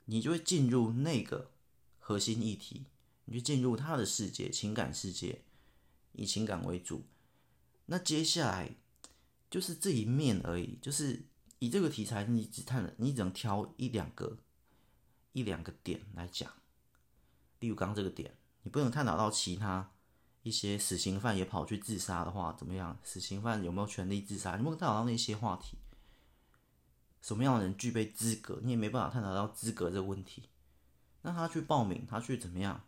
[0.07, 1.51] 你就会进入那个
[1.99, 2.87] 核心议题。
[3.27, 5.43] 你就进入他的世界，情感世界，
[6.13, 7.05] 以情感为主。
[7.87, 8.75] 那接下来
[9.49, 11.27] 就是这一面而已，就是
[11.61, 14.39] 以这个题材，你只探了，你只能挑一两个、
[15.33, 16.53] 一两个点来讲。
[17.63, 19.89] 例如刚这个点，你不能探讨到其他
[20.43, 22.99] 一些死刑犯也跑去自杀的话，怎么样？
[23.05, 24.57] 死刑犯有没有权利自杀？
[24.57, 25.79] 你不能探讨到那些话题。
[27.21, 28.59] 什么样的人具备资格？
[28.65, 30.49] 你也没办法探讨到资格这个问题。
[31.23, 32.81] 那他去报名，他去怎么样？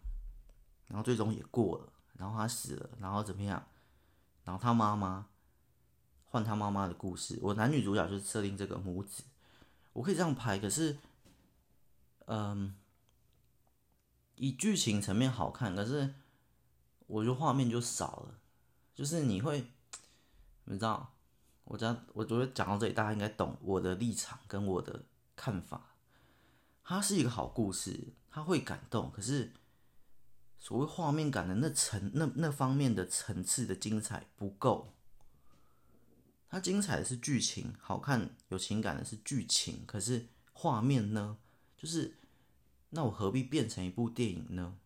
[0.89, 3.65] 然后最终也过了，然后他死了，然后怎么样？
[4.43, 5.29] 然后他妈妈
[6.27, 7.39] 换他妈妈的故事。
[7.41, 9.23] 我男女主角就是设定这个母子，
[9.93, 10.59] 我可以这样拍。
[10.59, 10.99] 可是，
[12.27, 12.75] 嗯，
[14.37, 16.15] 以剧情层面好看，可是
[17.07, 18.39] 我觉得画面就少了。
[18.95, 19.67] 就是你会，
[20.65, 21.15] 你知道，
[21.65, 25.97] 我讲，我觉得讲到这里，大家应该懂我的立场跟我的看法。
[26.83, 29.53] 它是一个好故事，它会感动，可是。
[30.57, 34.95] 所谓画面感的那层那那方面的层次的精彩不够，
[36.49, 41.37] 它精彩的是剧情，好看有情感的是剧情，可是画面呢？
[41.77, 42.17] 就是
[42.95, 44.77] 那我何必变成一部电影呢？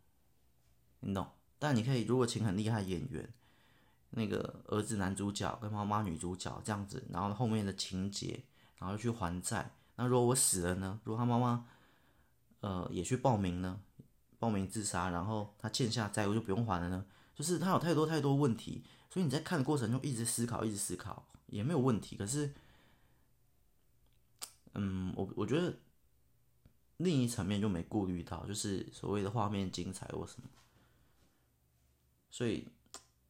[1.01, 1.29] 你懂？
[1.59, 3.33] 但你可以，如果请很厉害演员，
[4.11, 8.45] 那个儿子男主角跟妈妈女主角这样子，然后后面的情节，
[8.79, 9.71] 然后去还债。
[9.97, 10.99] 那如果我死了呢？
[11.05, 11.67] 如果他妈妈
[12.61, 13.81] 呃也去报名呢？
[14.39, 17.05] 报名自杀，然后他欠下债务就不用还了呢？
[17.35, 22.17] 就是他有太多太多问题，所以你在看的过程中一直思考，一直思考也没有问题。
[22.17, 22.55] 可是，
[24.75, 25.77] 嗯，我我觉得
[26.99, 30.49] 另一层面就没顾虑到，就是所谓的画面精彩或什么，
[32.29, 32.69] 所以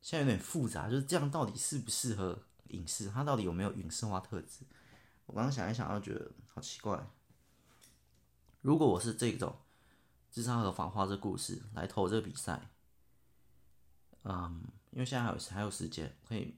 [0.00, 3.08] 现在有点复杂，就是这样到底适不适合影视？
[3.10, 4.64] 它到底有没有影视化特质？
[5.26, 7.06] 我刚刚想一想，就觉得好奇怪。
[8.62, 9.54] 如果我是这种
[10.30, 12.70] 自杀和法化这故事来投这个比赛，
[14.22, 16.56] 嗯，因为现在还有还有时间，可以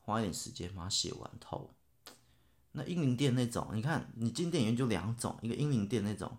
[0.00, 1.72] 花一点时间把它写完投。
[2.74, 6.38] 那英灵殿那种，你看你进电影院就两种，一个英灵殿那种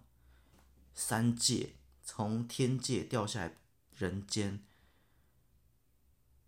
[0.95, 3.57] 三界从天界掉下来
[3.95, 4.59] 人间，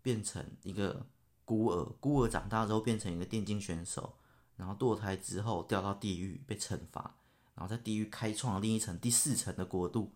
[0.02, 1.06] 变成一个
[1.44, 4.16] 孤儿，孤儿长大之后变成一个电竞选手，
[4.56, 7.14] 然后堕胎之后掉到地狱被惩罚，
[7.54, 10.12] 然后在地狱开创另一层第四层的国度，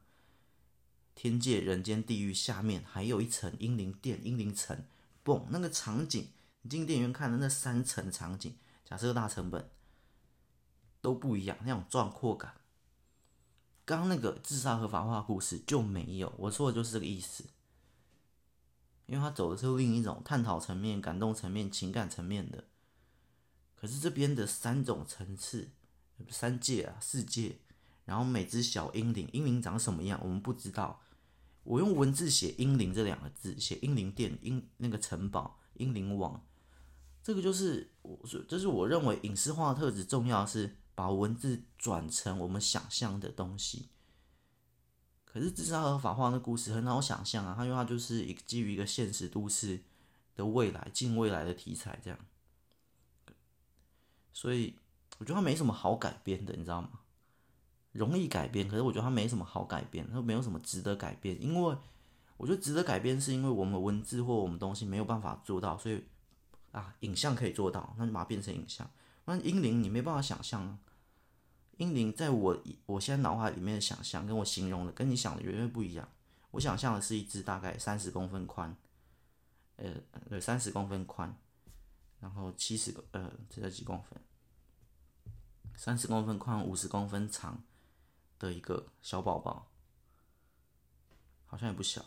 [1.14, 4.84] 天界、人间、地狱下面还有一层英灵殿、英灵城，
[5.24, 6.26] 嘣，那个场景，
[6.62, 8.56] 你进电影院看的那三层场景。
[8.90, 9.70] 假设大成本
[11.00, 12.56] 都不一样，那种壮阔感，
[13.84, 16.34] 刚刚那个自杀合法化故事就没有。
[16.36, 17.44] 我说的就是这个意思，
[19.06, 22.64] 因为他走的是另一种探讨层面、感动层面、情感层面的。
[23.76, 25.70] 可是这边的三种层次、
[26.28, 27.60] 三界啊、四界，
[28.04, 31.00] 然后每只小英灵，英灵长什么样我们不知道。
[31.62, 36.44] 我用文字写“英灵”这两个字，写英灵殿、英那个城堡、英灵王。
[37.30, 43.88] 这个就是我说，这是我认为影视化的特质重要，是把文字转成我们想象的东西。
[45.24, 49.80] 可是自杀合法化的故事很好想象啊，它因为它就是一基于一个现实都市
[50.34, 52.18] 的未来、近未来的题材这样，
[54.32, 54.74] 所以
[55.18, 56.90] 我觉得它没什么好改编的，你知道吗？
[57.92, 61.76] 容易改编，可是我觉得它没什么好改编，它没有什么值得改编，因为
[62.38, 66.02] 我觉得值得改编是因为我们文字或我们东西没有办法做到，所以。
[66.72, 68.88] 啊，影像可以做到，那就把它变成影像。
[69.24, 70.78] 那英灵你没办法想象啊，
[71.78, 76.08] 英灵在我我现在脑海里面的想象，跟我形容的跟你想的远远不一样。
[76.52, 78.76] 我想象的是一只大概三十公分宽，
[79.76, 79.94] 呃，
[80.28, 81.36] 对，三十公分宽，
[82.18, 84.20] 然后七十个，呃，这叫几公分？
[85.76, 87.62] 三十公分宽，五十公分长
[88.38, 89.70] 的一个小宝宝，
[91.46, 92.04] 好像也不小，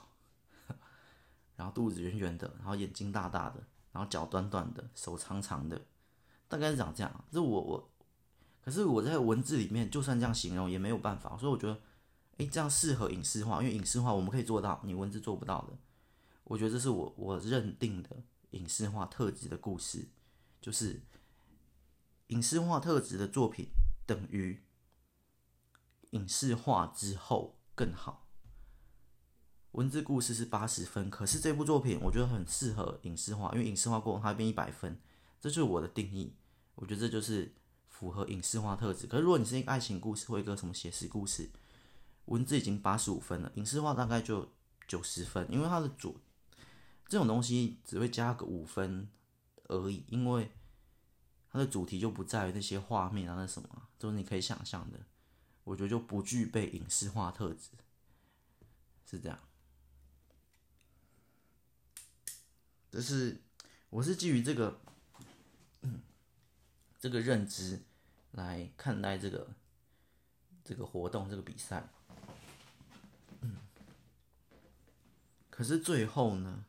[1.55, 3.63] 然后肚子圆圆的，然后眼睛大大的。
[3.93, 5.85] 然后脚短短的，手长长的，
[6.49, 7.25] 大概是长这样。
[7.31, 7.91] 这我我，
[8.61, 11.37] 可是我在文字里面，就算这样形容也没有办法。
[11.37, 11.79] 所以我觉得，
[12.37, 15.77] 哎，这样适合影视化，因为影视化我们可以做到，你文字做不到的。
[16.43, 20.09] 我觉得这是我我认定的影视化特质的故事，
[20.59, 21.01] 就是
[22.27, 23.67] 影视化特质的作品
[24.05, 24.61] 等于
[26.09, 28.22] 影视化之后更好。
[29.73, 34.99] 文字故事是八十分，可是这部作品我觉得很适合影视化，因为影视化过后它变一百分，
[35.41, 36.35] 这就是我的定义。
[36.75, 37.51] 我觉得这就是
[37.89, 39.07] 符合影视化特质。
[39.07, 41.49] 可是如果你是一个爱情故事或一个什么写实故事，
[42.25, 44.47] 文字已经八十五分了，影视化大概就
[44.87, 46.19] 九十分，因为它的主
[47.07, 49.09] 这种东西只会加个五分
[49.69, 50.51] 而已，因为
[51.51, 54.99] 它的主题就不在于那些画面啊，那什么，都是你可以想象的。
[55.63, 57.69] 我觉得就不具备影视化特质，
[59.09, 59.39] 是这样。
[62.93, 63.41] 就是，
[63.89, 64.79] 我是基于这个，
[66.99, 67.81] 这个认知
[68.33, 69.47] 来看待这个
[70.63, 71.89] 这个活动、这个比赛。
[75.49, 76.65] 可是最后呢，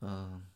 [0.00, 0.46] 嗯、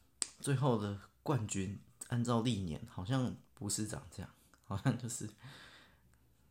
[0.40, 1.78] 最后的冠军
[2.08, 4.30] 按照历年好像不是长这样，
[4.64, 5.28] 好像就是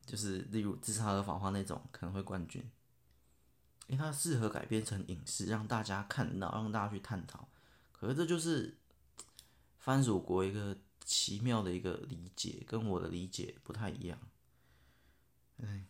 [0.06, 2.63] 就是例如自杀和法化那种可能会冠军。
[3.88, 7.48] 因为它适合改编成影视，让大家看到，让大家去探讨。
[7.91, 8.78] 可是这就是
[9.78, 14.17] 番薯国一个奇妙的一个理解，跟我的理解不太一样。
[15.62, 15.86] 哎，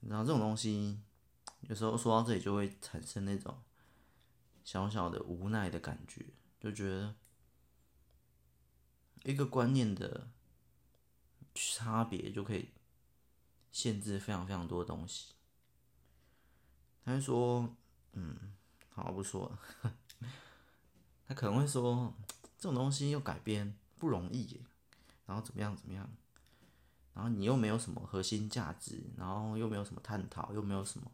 [0.00, 1.00] 然后这种东西，
[1.62, 3.60] 有时候说到这里就会产生那种
[4.64, 6.26] 小小的无奈的感觉，
[6.60, 7.14] 就觉得
[9.24, 10.28] 一个观念的。
[11.76, 12.70] 差别就可以
[13.70, 15.34] 限制非常非常多的东西。
[17.04, 17.76] 他说
[18.12, 18.54] ：“嗯，
[18.90, 19.58] 好，不说了。
[21.26, 22.14] ”他可能会说
[22.58, 24.62] ：“这种东西又改编不容易，
[25.26, 26.08] 然后怎么样怎么样，
[27.14, 31.10] 然后你又没有什么核心价值，然后又没有什么探讨，又没有什么。”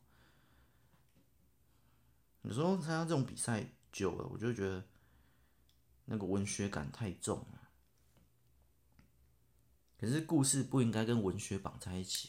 [2.42, 4.84] 有时候参加这种比赛久了，我就觉得
[6.05, 7.66] 那个文学感太重了。
[9.99, 12.28] 可是故事不应该跟文学绑在一起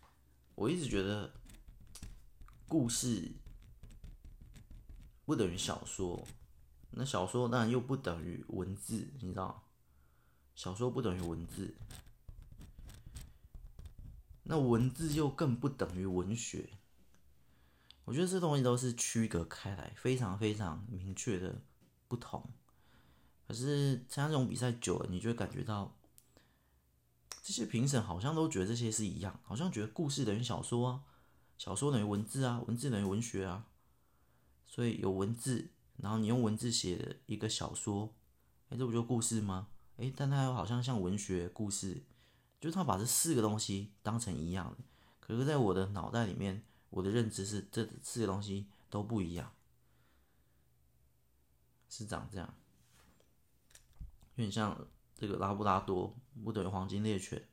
[0.00, 0.06] 啊！
[0.54, 1.32] 我一直觉得
[2.68, 3.32] 故事
[5.24, 6.26] 不等于小说，
[6.92, 9.66] 那小说当然又不等于文字，你知道？
[10.54, 11.74] 小说不等于文字，
[14.42, 16.68] 那文字又更不等于文学。
[18.04, 21.62] 我觉得这东西都是区隔开来，非常非常明确的
[22.08, 22.52] 不同。
[23.46, 25.96] 可是参加这种比赛久了，你就会感觉到，
[27.42, 31.02] 这些评审好像都觉得这些是一样，好像觉得故事等于小说啊，
[31.56, 33.66] 小说等于文字啊，文字等于文学啊。
[34.66, 38.14] 所以有文字，然后你用文字写的一个小说，
[38.68, 39.68] 哎，这不就故事吗？
[39.96, 42.04] 哎，但它又好像像文学故事，
[42.60, 44.78] 就是他把这四个东西当成一样的。
[45.18, 49.52] 可是，在我的脑袋里面，我的认知是这四个东西都不一样，
[51.88, 52.54] 是长这样。
[54.36, 54.86] 有点像
[55.20, 57.46] 这个拉布拉多不等于黄金猎犬，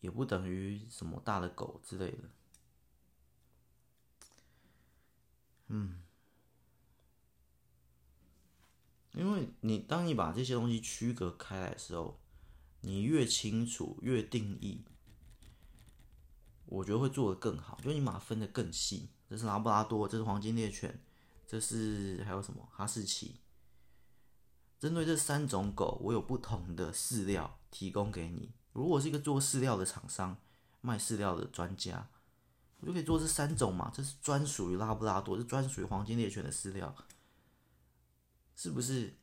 [0.00, 2.28] 也不等于什么大的狗之类的。
[5.68, 6.02] 嗯，
[9.12, 12.18] 因为你当你把这些东西区隔开来的时候，
[12.80, 14.84] 你越清楚越定义，
[16.66, 17.78] 我觉得会做得更好。
[17.80, 21.00] 就你把它分得更细，这是拉布拉多，这是黄金猎犬，
[21.46, 23.36] 这是还有什么哈士奇。
[24.78, 28.52] 针对这三种狗，我有不同的饲料提供给你。
[28.72, 30.36] 如果是一个做饲料的厂商，
[30.80, 32.08] 卖饲料的专家，
[32.78, 33.90] 我就可以做这三种嘛。
[33.92, 36.94] 这是专属于拉布拉多，是专属于黄金猎犬的饲料，
[38.54, 39.18] 是不是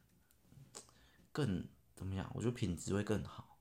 [1.32, 2.30] 更怎么样？
[2.36, 3.58] 我觉得品质会更好。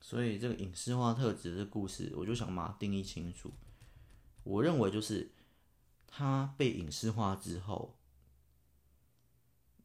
[0.00, 3.50] 所以这个影视化特质的故事，我就想把它定义清楚。
[4.44, 5.30] 我认为就是，
[6.06, 7.96] 它被影视化之后，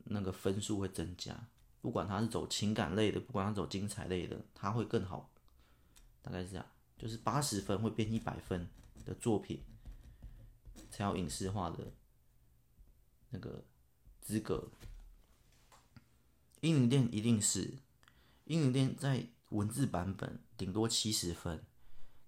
[0.05, 1.47] 那个分数会增加。
[1.79, 5.29] 不管它是走情感类的，不管它走精彩类的，它会更好。
[6.23, 6.65] 大概是这样，
[6.97, 8.67] 就是八十分会变一百分
[9.05, 9.61] 的作品，
[10.89, 11.93] 才有影视化的
[13.29, 13.63] 那个
[14.19, 14.71] 资格。
[16.61, 17.75] 英灵殿一定是，
[18.45, 21.63] 英灵殿在文字版本顶多七十分，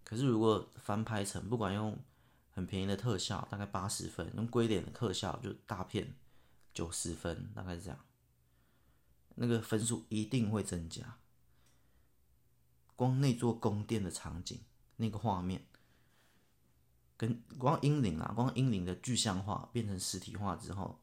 [0.04, 1.98] 可是如果翻拍成，不管用。
[2.60, 6.14] 很便宜的特效，大概八十分，用龟点的特效就大片
[6.74, 7.98] 九十分，大概是这样。
[9.36, 11.18] 那个分数一定会增加。
[12.98, 14.60] 光那座宫殿的场景，
[14.98, 15.66] 那个画面，
[17.16, 21.00] 跟光英灵啊，光英灵的具象化变成实体化之后，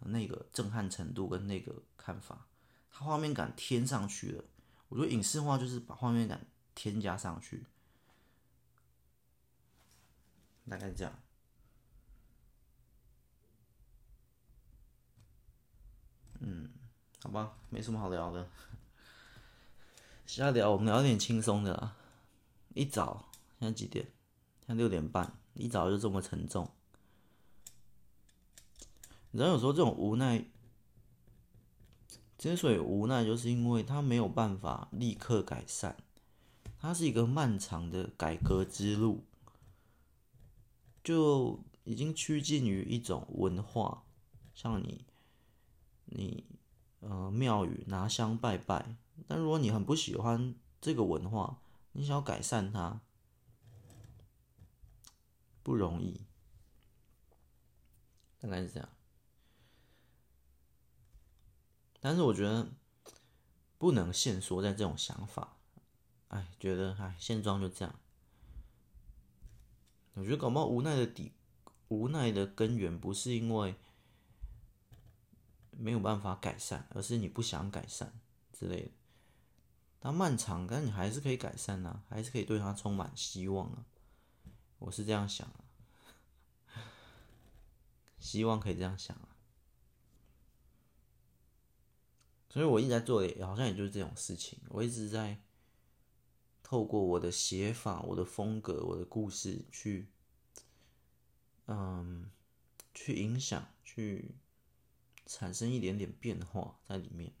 [0.00, 2.48] 那个震撼程度跟那个看法，
[2.90, 4.44] 它画面感添上去了。
[4.88, 7.64] 我觉得影视化就是把画面感添加上去。
[10.68, 11.12] 大概这样，
[16.40, 16.70] 嗯，
[17.22, 18.48] 好吧，没什么好聊的，
[20.26, 20.70] 瞎聊。
[20.70, 21.96] 我们聊点轻松的啦。
[22.74, 24.04] 一早，现在几点？
[24.66, 25.38] 现在六点半。
[25.54, 26.70] 一早就这么沉重。
[29.32, 30.44] 人有时候这种无奈，
[32.36, 35.96] 之所以无奈，就是因为他没有办法立刻改善，
[36.78, 39.24] 它是一个漫长的改革之路。
[41.08, 44.04] 就已经趋近于一种文化，
[44.52, 45.06] 像你，
[46.04, 46.44] 你
[47.00, 48.94] 呃庙宇拿香拜拜，
[49.26, 53.00] 但如果你很不喜欢这个文化，你想要改善它，
[55.62, 56.26] 不容易，
[58.38, 58.86] 大概是这样。
[62.00, 62.70] 但是我觉得
[63.78, 65.56] 不能限缩在这种想法，
[66.28, 67.98] 哎，觉得哎现状就这样。
[70.18, 71.32] 我觉得感冒无奈的底，
[71.86, 73.76] 无奈的根源不是因为
[75.70, 78.12] 没有办法改善，而是你不想改善
[78.52, 78.90] 之类的。
[80.00, 83.86] 它漫长，但你还是可以改善啊，还是可以对它充满希望啊。
[84.80, 85.62] 我是这样想啊，
[88.18, 89.36] 希望可以这样想啊。
[92.48, 94.58] 所以我一直在做的，好像也就是这种事情。
[94.70, 95.40] 我一直在。
[96.68, 100.06] 透过我的写法、我的风格、我的故事去，
[101.64, 102.30] 嗯，
[102.92, 104.34] 去影响、去
[105.24, 107.32] 产生一点点变化在里面。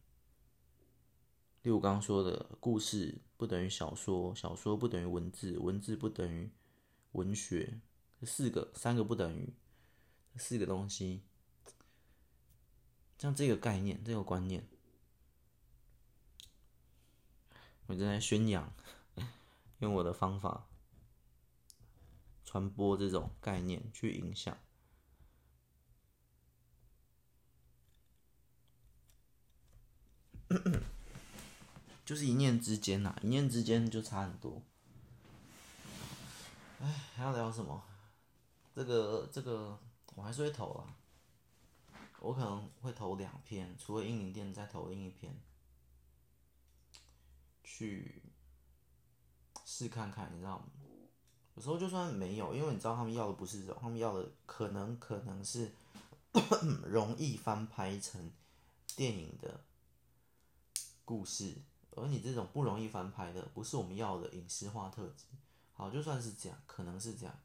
[1.60, 6.50] 例如我刚刚说的，故事不等于小说，小说不等于文字，文字不等于
[7.12, 7.82] 文学，
[8.22, 9.52] 四个、三个不等于，
[10.36, 11.20] 四个东西，
[13.18, 14.66] 像这个概念、这个观念，
[17.88, 18.72] 我正在宣扬。
[19.78, 20.66] 用我的方法
[22.44, 24.58] 传播这种概念去影响，
[32.04, 34.62] 就是一念之间呐，一念之间就差很多。
[36.80, 37.84] 哎，还要聊什么？
[38.74, 39.78] 这个这个，
[40.14, 40.96] 我还是会投啊。
[42.20, 45.38] 我可能会投两篇，除了英灵殿再投另一篇，
[47.62, 48.22] 去。
[49.70, 50.64] 试看看，你知道吗？
[51.54, 55.70] 有时候就算没有，因为你知道他们要的不是这种，他们要的可能可能是
[56.88, 58.30] 容易翻拍成
[58.96, 59.60] 电影的
[61.04, 61.54] 故事，
[61.94, 65.24] 而你这种不容易翻拍的，不是我们要的影视化特质。
[65.74, 67.38] 好，就算是这样，可能是这样，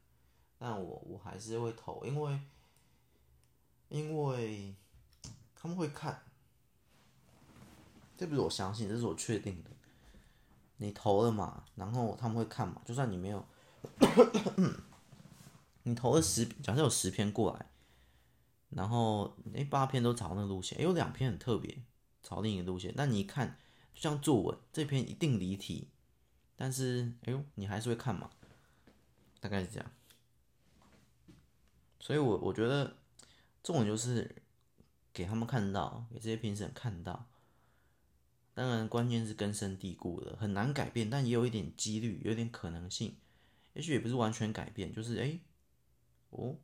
[0.58, 2.40] 但我我还是会投，因为
[3.90, 4.74] 因为
[5.54, 6.22] 他们会看，
[8.16, 9.70] 这不是我相信，这是我确定的。
[10.78, 13.44] 你投了嘛，然后他们会看嘛，就算你没有。
[15.86, 17.66] 你投了十，假设有十篇过来，
[18.70, 21.82] 然后那八篇都朝那个路线，有两篇很特别，
[22.22, 22.94] 朝另一个路线。
[22.96, 23.58] 那你一看，
[23.92, 25.90] 就像作文这篇一定离题，
[26.56, 28.30] 但是哎呦，你还是会看嘛？
[29.40, 29.90] 大概是这样。
[32.00, 32.96] 所以我我觉得
[33.62, 34.42] 这种就是
[35.12, 37.26] 给他们看到，给这些评审看到。
[38.54, 43.16] 当然，关键是根深蒂固的，很难改变，但也有一点几率，有点可能性。
[43.72, 45.40] 也许也不是完全改变，就是哎，
[46.30, 46.56] 哦，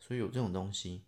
[0.00, 1.04] 所以有这种东西，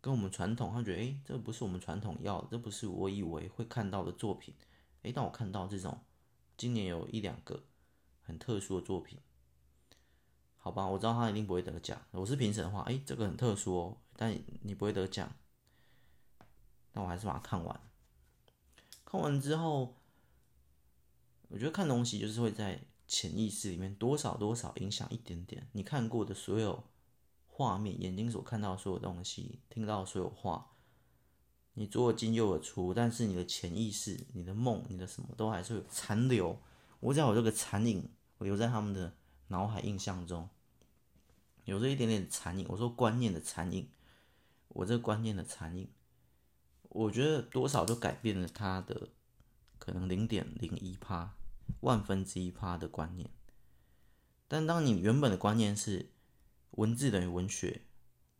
[0.00, 4.54] 跟我们传统，他觉得哎，这不是我们传统要的，这不是我以为会看到的作品，
[5.02, 6.00] 哎，但我看到这种，
[6.56, 7.64] 今年有一两个
[8.22, 9.18] 很特殊的作品，
[10.56, 15.34] 好吧，我知道他一定不会得奖，我是评审的话，哎，这个很特殊哦，但你不会得奖，
[16.92, 17.87] 但我还是把它看完，
[19.10, 19.96] 看完之后，
[21.48, 22.78] 我觉得看东西就是会在。
[23.10, 26.84] 潜意识里面多少多少影响一点点，你看过的所有
[27.46, 30.72] 画面，眼睛所看到的所有东西，听到的所有话，
[31.72, 36.60] 你左耳进右耳出，但是你的潜意识、你的梦、你的什么都还是有残留。
[37.00, 39.14] 我只要有这个残影，我留在他们的
[39.46, 40.46] 脑海印象中，
[41.64, 42.66] 有这一点点残影。
[42.68, 43.88] 我说观念的残影，
[44.68, 45.88] 我这观念的残影，
[46.88, 49.08] 我觉得多少就改变了他的
[49.78, 51.34] 可能零点零一趴。
[51.80, 53.28] 万分之一趴的观念，
[54.48, 56.10] 但当你原本的观念是
[56.72, 57.82] 文字等于文学，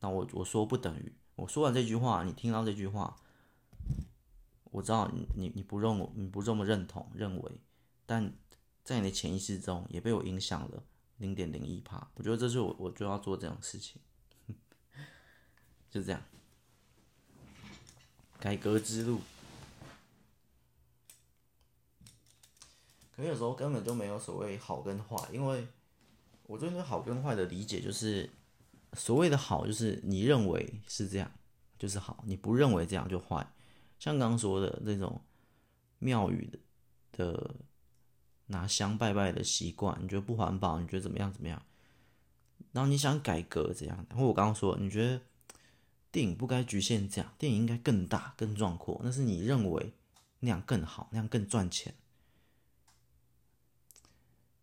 [0.00, 3.20] 那我我说不等于，我说完这句话，你听到这句话，
[4.64, 7.60] 我知道你你不认你不这么认同认为，
[8.06, 8.32] 但
[8.82, 10.82] 在你的潜意识中也被我影响了
[11.18, 14.00] 零点零一趴，我觉得这是我我就要做这种事情，
[15.90, 16.22] 就这样，
[18.40, 19.20] 改革之路。
[23.14, 25.66] 可有时候根本就没有所谓好跟坏，因为
[26.46, 28.30] 我对那好跟坏的理解就是，
[28.92, 31.30] 所谓的好就是你认为是这样
[31.78, 33.44] 就是好，你不认为这样就坏。
[33.98, 35.20] 像刚刚说的那种
[35.98, 36.58] 庙宇的
[37.10, 37.54] 的
[38.46, 41.60] 拿香拜拜的习惯，你觉得不环保，你觉得怎么样怎么样？
[42.70, 45.20] 然后你想改革这样，然后我刚刚说，你觉得
[46.10, 49.92] 电影不该局限这样，电影应该更大更壮阔，那是你认为
[50.40, 51.94] 那样更好，那样更赚钱。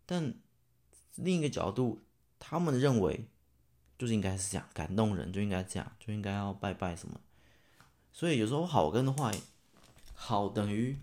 [0.04, 0.34] 但
[1.14, 2.02] 另一个角度，
[2.38, 3.26] 他们认为
[3.98, 7.20] 就是应该是这样，感动人就应该这样，就应该要拜拜什么。
[8.12, 9.38] 所以有时候好跟坏，
[10.14, 10.96] 好等于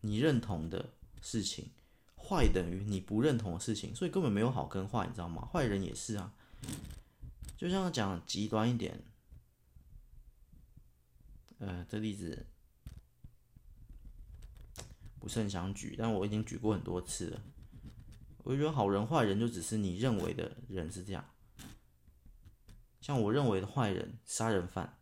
[0.00, 1.70] 你认同的事情，
[2.16, 5.48] 坏等于你不认同的事情，所以根本没有好跟坏，你知道吗？
[5.52, 6.32] 坏人也是啊。
[7.60, 9.02] 就像讲极端一点，
[11.58, 12.46] 呃，这例子。
[15.18, 17.42] 不是很想举，但我已经举过很多次了。
[18.38, 21.22] 我觉得好人坏人就只是你认为的人是这样，
[23.02, 24.98] 像我认为的坏人，杀人犯。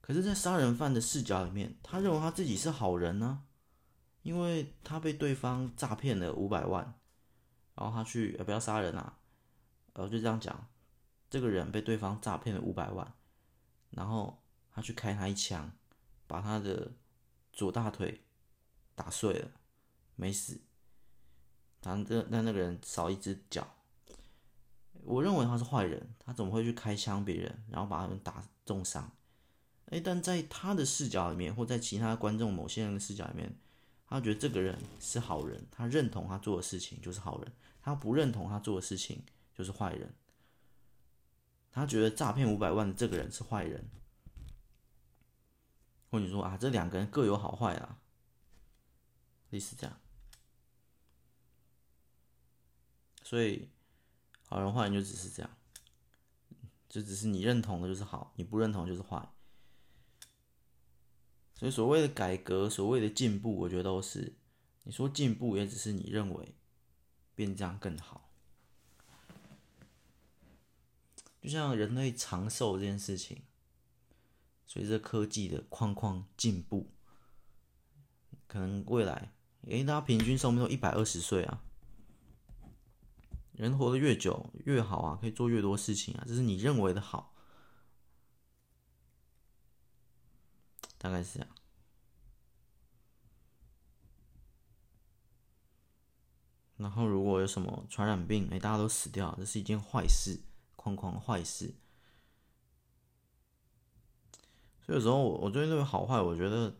[0.00, 3.44] 可是，在杀人犯的视角里面，他认为他自己是好人呢，
[4.22, 6.98] 因为他被对方诈骗了五百万，
[7.74, 9.18] 然后他去，呃，不要杀人啊，
[9.92, 10.66] 呃，就这样讲，
[11.30, 13.14] 这个人被对方诈骗了五百万，
[13.90, 15.72] 然后他去开他一枪，
[16.26, 16.92] 把他的
[17.52, 18.22] 左大腿。
[18.98, 19.50] 打碎了，
[20.14, 20.58] 没死。
[21.82, 23.74] 但这但那个人少一只脚。
[25.02, 29.12] 我认为他是坏人，他怎么会去开枪别人，然后把他们打重伤？
[29.90, 33.54] 哎，但在他的视角里面，或在其他观众某些人的视角里面，
[34.08, 37.52] 他觉得这个人是好人，他认同他做的事情就是好人，
[37.82, 39.22] 他不认同他做的事情
[39.54, 40.14] 就是坏人。
[41.76, 43.86] 他觉得诈骗五百万的这个人是坏人，
[46.10, 48.00] 或者说啊，这两个人各有好坏啊。
[49.50, 50.00] 类似这样，
[53.22, 53.68] 所以
[54.48, 55.56] 好人坏人就只是这样，
[56.88, 59.28] 就只是你认同的就是好，你不认同就是坏。
[61.54, 64.34] 所以所谓的改革，所谓的进步，我觉得都是
[64.84, 66.56] 你说进步，也只是你认为
[67.34, 68.30] 变这样更好。
[71.46, 73.44] 就像人类长寿这件事情，
[74.66, 76.90] 随着科技的哐哐进步，
[78.48, 79.32] 可能未来。
[79.68, 81.62] 诶，大家平均寿命都一百二十岁啊。
[83.52, 87.32] 人活得越久越好啊，可以做越多事情啊，这是你认为的好，
[90.98, 91.48] 大概是这样。
[96.76, 100.40] 然后如果有什么传染病，哎，大家都死掉，这是一件坏事，
[100.94, 101.74] 哐哐坏事。
[104.84, 106.74] 所以有时候我我对那个好坏，我觉得。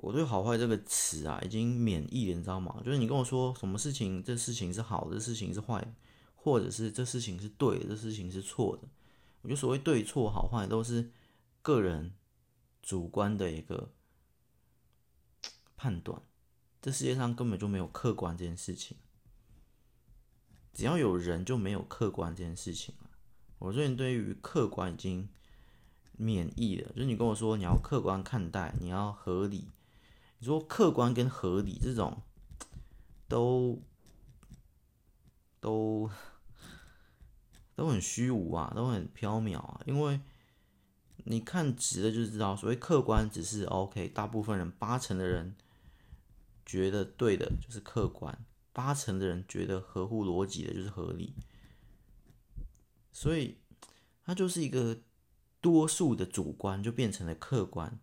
[0.00, 2.80] 我对“好坏”这个词啊，已经免疫了，你知道吗？
[2.84, 5.92] 就是你跟我说什么事情，这事情是好的，这事情是坏的，
[6.36, 8.86] 或者是这事情是对的，这事情是错的。
[9.42, 11.10] 我觉得所谓对错、好坏，都是
[11.62, 12.14] 个人
[12.80, 13.90] 主观的一个
[15.76, 16.22] 判断。
[16.80, 18.96] 这世界上根本就没有客观这件事情，
[20.72, 23.10] 只要有人，就没有客观这件事情了。
[23.58, 25.28] 我最近对于客观已经
[26.12, 29.68] 免疫了，就是你跟我说你要客观看待，你要合理。
[30.38, 32.22] 你说客观跟合理这种，
[33.26, 33.82] 都
[35.60, 36.08] 都
[37.74, 39.80] 都很虚无啊，都很缥缈啊。
[39.84, 40.20] 因为
[41.24, 45.56] 你看直的就知道，所谓客观只是 OK，大部分人八成的人
[46.64, 51.34] 觉得对的就是客观，八成的人觉得合乎逻辑的就是合理，
[53.12, 53.58] 所以
[54.24, 55.00] 它就是一个
[55.60, 58.00] 多数的主观就变成了客观。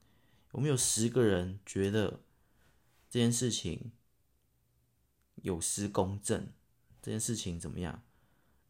[0.51, 2.22] 我们有十个人觉得。
[3.07, 3.93] 这件事情
[5.36, 6.51] 有失公正，
[7.01, 8.03] 这件事情怎么样？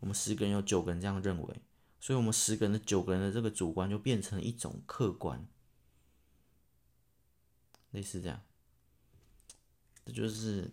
[0.01, 1.61] 我们十个人有九个人这样认为，
[1.99, 5.47] 所以我们十个人的九个人的这个主观就变成一种客观，
[7.89, 8.39] 类似这样。
[10.05, 10.71] 这就是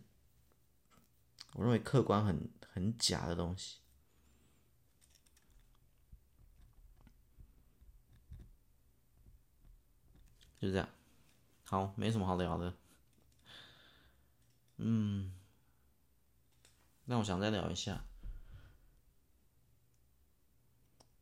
[1.55, 3.79] 我认为客观很很假的东西，
[10.59, 10.89] 就这样。
[11.65, 12.75] 好，没什么好聊的。
[14.77, 15.35] 嗯，
[17.05, 18.05] 那我想再聊一下。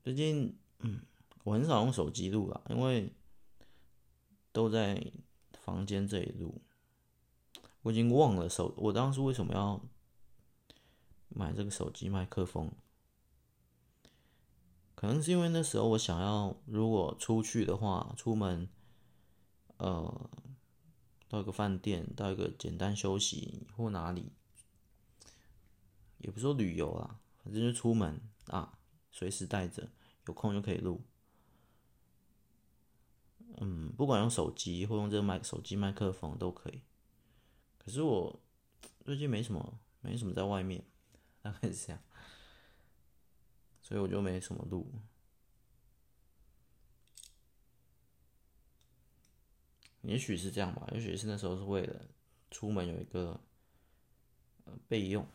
[0.02, 1.02] 最近，嗯，
[1.44, 3.12] 我很少用手机录了，因为
[4.52, 5.12] 都在
[5.52, 6.62] 房间这里录。
[7.82, 9.80] 我已经忘了手，我当时为什么要
[11.30, 12.70] 买这个手机麦克风？
[14.94, 18.68] 可能是因为那时候我想要，如果出去的话，出门，
[19.78, 20.30] 呃。
[21.28, 24.32] 到一个饭店，到一个简单休息或哪里，
[26.18, 28.76] 也不说旅游啦，反正就出门啊，
[29.12, 29.88] 随时带着，
[30.26, 31.00] 有空就可以录。
[33.58, 36.82] 嗯，不管用手机或用这个麦手机麦克风都可以。
[37.78, 38.40] 可是我
[39.04, 40.84] 最近没什么，没什么在外面，
[41.42, 42.02] 大概是这样，
[43.82, 44.90] 所以我就没什么录。
[50.02, 52.06] 也许是这样吧，也许是那时候是为了
[52.50, 53.38] 出门有一个
[54.64, 55.26] 呃备用。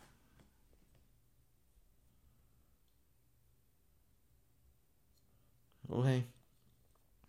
[5.88, 6.28] OK，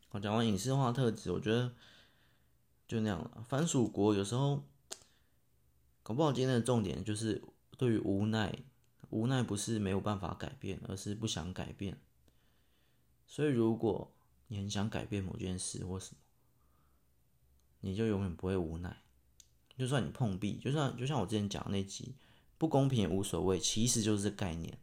[0.10, 1.76] 我讲完影视化特质，我觉得
[2.88, 3.44] 就那样了。
[3.44, 4.64] 番薯国有时候
[6.02, 7.44] 搞不好今天的重点就是
[7.78, 8.54] 对于无奈，
[9.10, 12.02] 无奈不是没有办法改变，而是不想改变。
[13.26, 14.14] 所以如果
[14.48, 16.22] 你很想改变某件事或什么。
[17.82, 19.04] 你就永远不会无奈，
[19.78, 22.16] 就算你碰壁，就算就像我之前讲那集，
[22.58, 24.80] 不公平也无所谓，其实就是概念，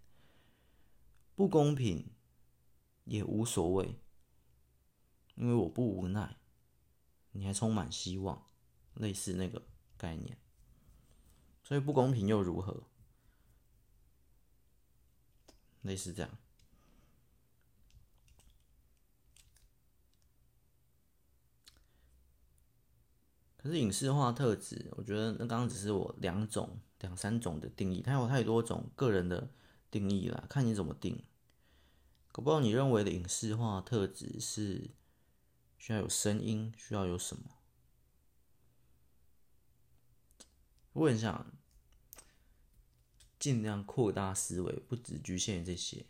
[1.34, 2.08] 不公平
[3.04, 3.98] 也无所谓，
[5.34, 6.36] 因为我不无奈，
[7.32, 8.46] 你还充满希望，
[8.94, 9.66] 类似那个
[9.98, 10.38] 概念，
[11.64, 12.84] 所以不公平又如何？
[15.82, 16.30] 类似这样。
[23.56, 29.50] 可是影视化特质，我觉得那刚刚只是我两种、两三种的定义，它有太多种个人的
[29.90, 31.24] 定义了，看你怎么定。
[32.30, 34.90] 搞不好你认为的影视化特质是
[35.78, 37.44] 需要有声音，需要有什么？
[40.94, 41.52] 我很想
[43.38, 46.06] 尽量扩大思维，不只局限于这些。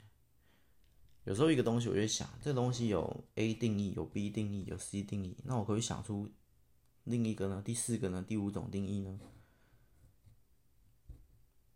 [1.25, 6.31] 有时候一个东西，我就想，这东西有 A 定义，有 B 定义，有 C 定义，那我可以想出。
[7.05, 7.63] 另一个呢？
[7.63, 8.25] 第四个呢？
[8.27, 9.19] 第五种定义呢？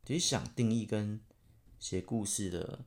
[0.04, 1.20] 其实想定义跟
[1.78, 2.84] 写故事的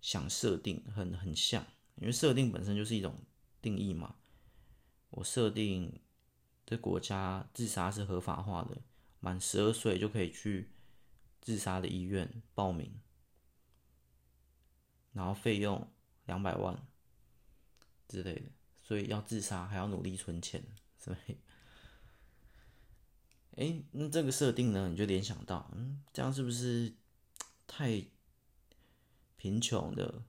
[0.00, 1.66] 想设定很很像，
[1.96, 3.14] 因为设定本身就是一种
[3.60, 4.16] 定义嘛。
[5.10, 6.00] 我设定
[6.64, 8.78] 这国家自杀是合法化的，
[9.22, 10.68] 满十二岁就可以去
[11.40, 13.00] 自杀的医院报名，
[15.12, 15.88] 然后费用
[16.26, 16.76] 两百万
[18.08, 18.50] 之类的，
[18.82, 20.62] 所以要自杀还要努力存钱，
[20.98, 21.36] 所以。
[23.56, 26.92] 哎，那这个设定呢，你就联想到，嗯，这样是不是
[27.68, 28.04] 太
[29.36, 30.24] 贫穷的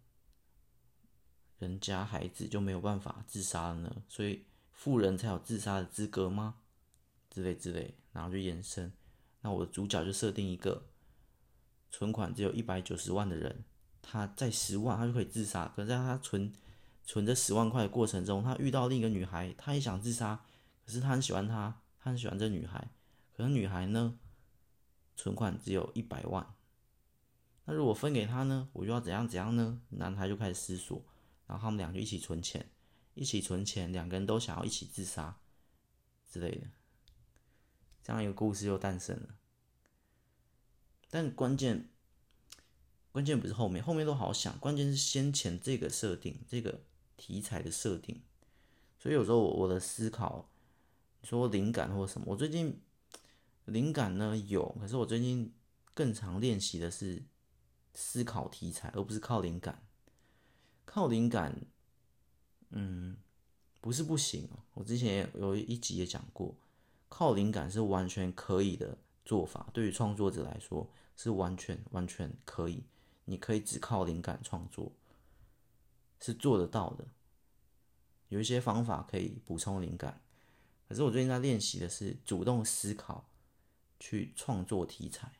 [1.58, 4.04] 人家孩子就没有办法自杀了呢？
[4.08, 6.60] 所以富人才有自杀的资格吗？
[7.34, 8.94] 之类之类，然后就延伸。
[9.42, 10.86] 那我的主角就设定一个
[11.90, 13.66] 存款只有一百九十万的人，
[14.02, 15.68] 他在十万他就可以自杀。
[15.76, 16.54] 可是在他存
[17.04, 20.46] 存这十万块的过程中，他遇到另一个女孩，他也想自杀，
[20.86, 22.92] 可是他很喜欢她，他很喜欢这女孩。
[23.36, 24.18] 可是女孩呢，
[25.16, 26.56] 存款只有一百万，
[27.66, 29.82] 那如果分给他呢，我就要怎样怎样呢？
[29.90, 31.04] 男孩就开始思索，
[31.48, 32.70] 然后他们俩就一起存钱，
[33.16, 35.38] 一起存钱，两个人都想要一起自杀
[36.30, 36.68] 之类的，
[38.04, 39.30] 这样一个故事又诞生了。
[41.10, 41.90] 但关键，
[43.12, 46.82] 关键不是后面，后面都好想，关键是先前这个设定，这个
[47.18, 48.22] 题材的设定。
[49.00, 50.50] 所以有时候我的思考，
[51.24, 52.80] 说灵感或什么，我最近。
[53.66, 55.54] 灵感呢有，可是我最近
[55.94, 57.24] 更常练习的是
[57.94, 59.82] 思考题材，而不是靠灵感。
[60.84, 61.62] 靠灵感，
[62.72, 63.16] 嗯，
[63.80, 64.60] 不是不行哦。
[64.74, 66.54] 我之前有一集也讲过，
[67.16, 72.84] 靠灵感是完全可以的做法，对于创作者来说是完全完全可以。
[73.26, 74.92] 你可以只靠灵感创作，
[76.20, 77.06] 是做得到的。
[78.30, 80.22] 有一些方法可以补充灵感，
[80.90, 83.30] 可是我最近在练习的是主动思考。
[84.00, 85.32] 去创作题材，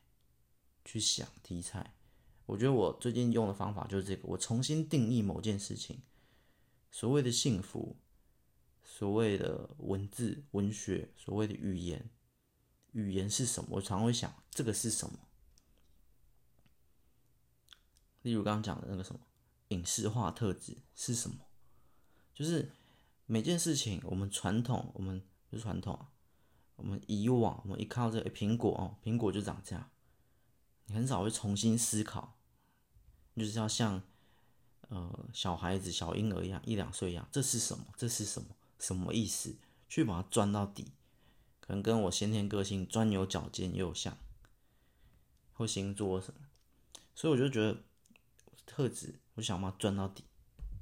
[0.86, 1.94] 去想题材。
[2.46, 6.00] 我觉得我最近用的方法就是这个，我重新定义某件事情。
[6.90, 7.98] 所谓的幸福，
[8.84, 12.10] 所谓的文字、文学，所谓的语言，
[12.92, 13.70] 语言是什么？
[13.74, 15.20] 我常会想，这个是什么？
[18.22, 19.20] 例如刚刚讲的那个什么
[19.70, 21.38] 影视化特质是什么？
[22.34, 22.72] 就是
[23.26, 26.08] 每件事情，我们传统，我们不是传统。
[26.76, 29.92] 我们以往，我们一看到这个苹果哦，苹果就长这样，
[30.86, 32.40] 你很少会重新思考，
[33.36, 34.02] 就是要像
[34.90, 37.86] 呃小孩子、小婴儿一样，一两岁一样，这是什么？
[37.96, 38.56] 这是什么？
[38.84, 39.56] 什么意思？
[39.88, 40.92] 去把它钻到底，
[41.62, 44.18] 可能跟我先天个性钻牛角尖又像，
[45.54, 46.42] 或星座什么，
[47.16, 47.82] 所以我就觉得
[48.66, 50.26] 特质，我想把它钻到底，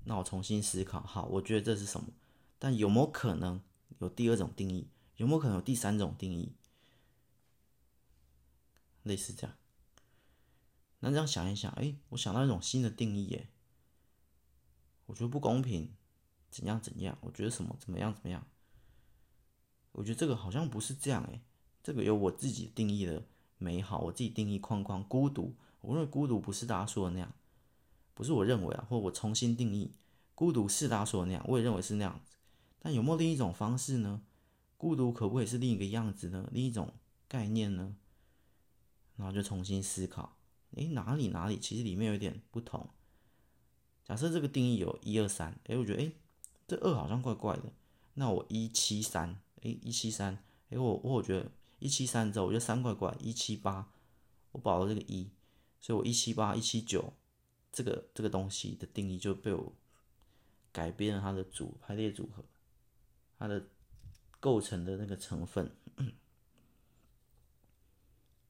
[0.06, 2.08] 那我重新思考，好，我觉得这是什么？
[2.58, 3.62] 但有没有可能
[4.00, 4.90] 有第二种定义？
[5.18, 6.56] 有没有可能有第三种定义？
[9.04, 9.56] 类似这样，
[11.02, 13.50] 那这样想一想，哎，我想到一种新的定义，耶。
[15.06, 15.94] 我觉得不公平，
[16.52, 17.18] 怎样怎样？
[17.22, 18.46] 我觉得什么怎么样怎么样？
[19.94, 21.42] 我觉得这个好像不是这样，哎，
[21.82, 23.24] 这个有我自己定义的
[23.58, 25.04] 美好，我自己定义框框。
[25.08, 27.34] 孤独，我认为孤独不是大家说的那样，
[28.14, 29.94] 不是我认为啊，或我重新定义，
[30.36, 32.36] 孤独是大家说的那样，我也认为是那样子。
[32.80, 34.22] 但有没有另一种方式呢？
[34.78, 36.50] 孤独可不可以是另一个样子呢？
[36.52, 36.94] 另一种
[37.28, 37.96] 概念呢？
[39.16, 40.36] 然后就重新思考，
[40.72, 42.90] 诶，哪里哪里其实里面有点不同。
[44.04, 46.16] 假设这个定义有一二三，诶，我觉得诶，
[46.76, 47.64] 这二好像怪怪的。
[48.14, 53.92] 那我一七三，诶，一七三，诶，我我觉得一七三之后，我觉得三怪怪，一七八，
[54.52, 55.30] 我保了这个一，
[55.80, 57.14] 所以我一七八一七九，
[57.72, 59.74] 这个这个东西的定义就被我
[60.72, 62.44] 改变了它的组排列组合，
[63.38, 63.68] 它的。
[64.42, 65.72] 构成的那个成分，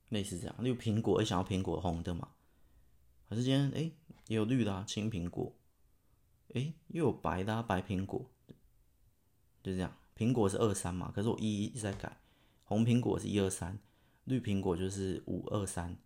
[0.07, 0.55] 类似这样。
[0.63, 2.29] 例如苹果，也想要苹果红的嘛？
[3.27, 3.91] 可是今天哎，
[4.27, 5.53] 也有绿的啊，青苹果。
[6.53, 8.29] 哎，又有白的啊，白苹果。
[9.63, 11.11] 就这样，苹果是二三嘛？
[11.15, 12.17] 可是我一一直在改。
[12.63, 13.79] 红苹果是一二三，
[14.23, 15.97] 绿苹果就是五二三，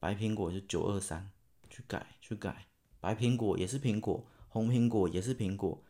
[0.00, 1.30] 白苹果就九二三，
[1.68, 2.66] 去改去改。
[3.00, 5.82] 白苹果也是苹果，红苹果也是苹果。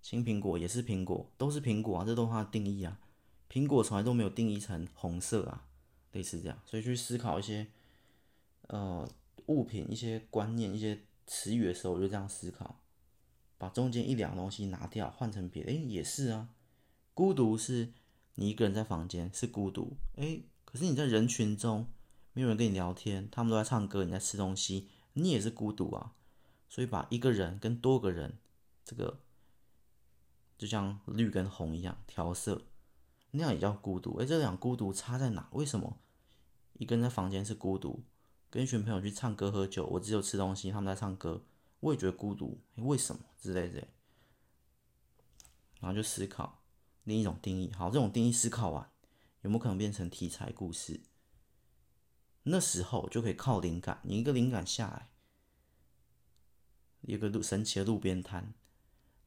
[0.00, 2.98] 青苹果也是苹果，都是苹果啊，这都是它的定义啊。
[3.48, 5.68] 苹果从来都没有定义成红色啊，
[6.10, 6.58] 类似这样。
[6.66, 7.68] 所以去思考一些
[8.66, 9.08] 呃
[9.46, 12.81] 物品、一些观念、一些词语的时候，我就这样思考，
[13.62, 15.70] 把中间一两东西拿掉，换成别的。
[15.70, 16.48] 诶，也是啊。
[17.14, 17.92] 孤独是
[18.34, 21.86] 你一个人在房间是孤独，诶，可是你在人群中
[22.32, 26.14] 没有人跟你聊天，他们都在唱歌，你在吃东西，你也是孤独啊。
[26.68, 28.36] 所以把一个人跟多个人
[28.84, 29.20] 这个。
[30.58, 32.62] 就像绿跟红一样调色，
[33.30, 34.16] 那样也叫孤独。
[34.16, 35.48] 哎，这两孤独差在哪？
[35.52, 36.00] 为什么
[36.72, 38.02] 一个人在房间是孤独，
[38.50, 41.44] 跟一群朋友去唱歌喝酒，我只有吃东西，他们在唱歌，
[41.82, 42.60] 我也觉得孤独。
[42.76, 43.86] 为什么之类的？
[45.80, 46.62] 然后就思考
[47.02, 47.72] 另一种定义。
[47.72, 48.88] 好，这种定义思考完，
[49.40, 51.00] 有没有可能变成题材故事？
[52.44, 55.10] 那时候就可以靠灵感，你一个灵感下来，
[57.00, 58.54] 一个路神奇的路边摊。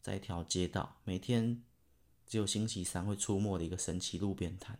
[0.01, 1.63] 在一条街道，每天
[2.25, 4.79] 只有星期三会出没的一个神奇路边摊，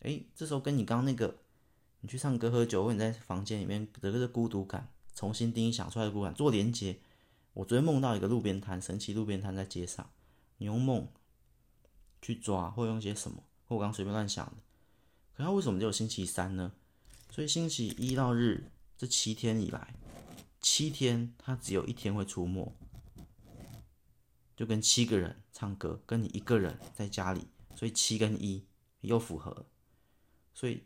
[0.00, 1.42] 哎，这时候跟你刚刚那个，
[2.00, 7.00] 你去唱歌喝酒，或你在房间里面得个孤独感，重新定义想出来的孤独感做连接。
[7.52, 10.08] 我昨天梦到一个路边摊，神奇路边摊在街上，
[10.58, 11.08] 你用梦
[12.22, 14.52] 去抓，或用些什么，或我刚随便乱想的。
[15.34, 16.70] 可他为什么只有星期三呢？
[17.32, 19.92] 所以星期一到日这七天以来，
[20.60, 22.72] 七天他只有一天会出没。
[24.56, 28.64] 就跟七个人唱歌，跟你一个人在家里，所以七跟一
[29.00, 29.66] 又符合。
[30.54, 30.84] 所以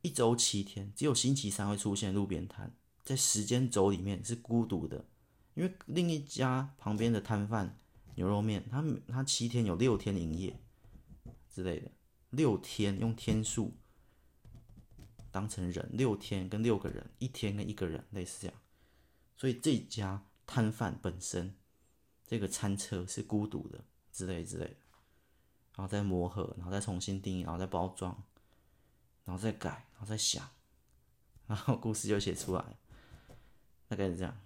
[0.00, 2.74] 一周七天，只有星期三会出现路边摊，
[3.10, 5.04] 在时间轴里面是孤独的，
[5.54, 7.76] 因为另一家旁边的摊贩
[8.14, 10.56] 牛肉面，他他七天有六天营业
[11.52, 11.90] 之类的，
[12.30, 13.74] 六天用天数
[15.32, 18.56] 当成人，六天跟六个人，一天跟一个人类似这样，
[19.36, 21.56] 所以这家摊贩本身。
[22.24, 24.76] 这个餐车是孤独的，之类之类的，
[25.74, 28.22] 然后再磨合，然后再重新定义，然后再包装，
[29.24, 30.48] 然后再改，然后再想，
[31.48, 32.78] 然后故事就写出来，
[33.90, 34.40] 大概是这样。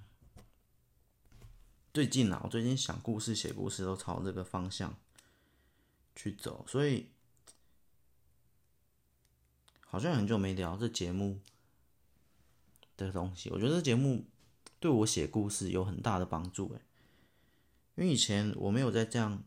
[1.93, 4.97] 最近啊，我最近想故事、写故事都朝这个方向
[6.17, 7.11] 去走，所以
[9.83, 11.41] 好像很久没聊这节目
[12.97, 13.51] 的东西。
[13.51, 14.25] 我觉得这节目
[14.81, 16.81] 对我写故事有很大的帮助，诶。
[17.97, 19.45] 因为以前我没有在这样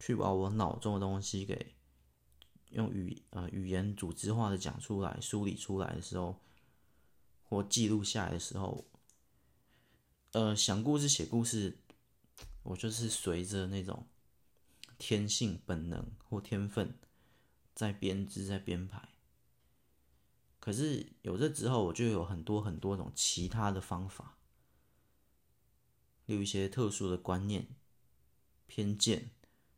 [0.00, 1.76] 去把我脑中的东西给
[2.70, 6.40] 用语呃语言组织化的讲出来、梳理出来的时候，
[7.44, 8.84] 或记录下来的时候，
[10.32, 11.78] 呃，想故事、写故事，
[12.62, 14.06] 我就是随着那种
[14.98, 16.98] 天性、本能或天分
[17.74, 19.08] 在编织、在编排。
[20.60, 24.36] 可是有这之后，我就有很多很多种其他的方法。
[26.26, 27.66] 有一些特殊的观念、
[28.66, 29.30] 偏见，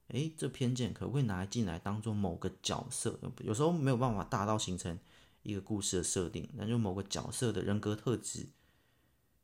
[0.09, 3.21] 诶，这偏见可不可以拿来进来当做某个角色？
[3.45, 4.99] 有时候没有办法大到形成
[5.45, 8.49] 一个故事的设定，那就某个角色的人格特质，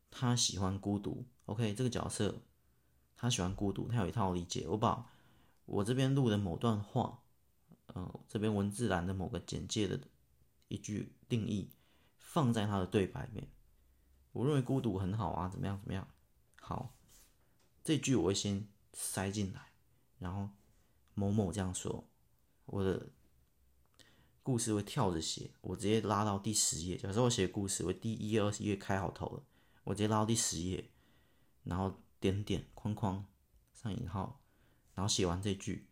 [0.09, 1.25] 他喜欢孤独。
[1.45, 2.41] OK，这个角色
[3.15, 4.67] 他喜欢孤独，他有一套理解。
[4.67, 5.09] 我把
[5.65, 7.19] 我这边录的某段话，
[7.87, 9.99] 呃，这边文字栏的某个简介的
[10.67, 11.69] 一句定义，
[12.17, 13.47] 放在他的对白里面。
[14.33, 15.79] 我认为孤独很好啊，怎么样？
[15.79, 16.07] 怎么样？
[16.61, 16.93] 好。
[17.83, 19.71] 这句我会先塞进来，
[20.19, 20.49] 然后
[21.13, 22.05] 某某这样说，
[22.65, 23.07] 我的
[24.43, 26.97] 故事会跳着写，我直接拉到第十页。
[26.97, 29.43] 假设我写故事，我第一、二十页开好头了，
[29.87, 30.89] 我直接拉到第十页，
[31.63, 33.25] 然后点点框框
[33.73, 34.41] 上引号，
[34.93, 35.87] 然后写完这句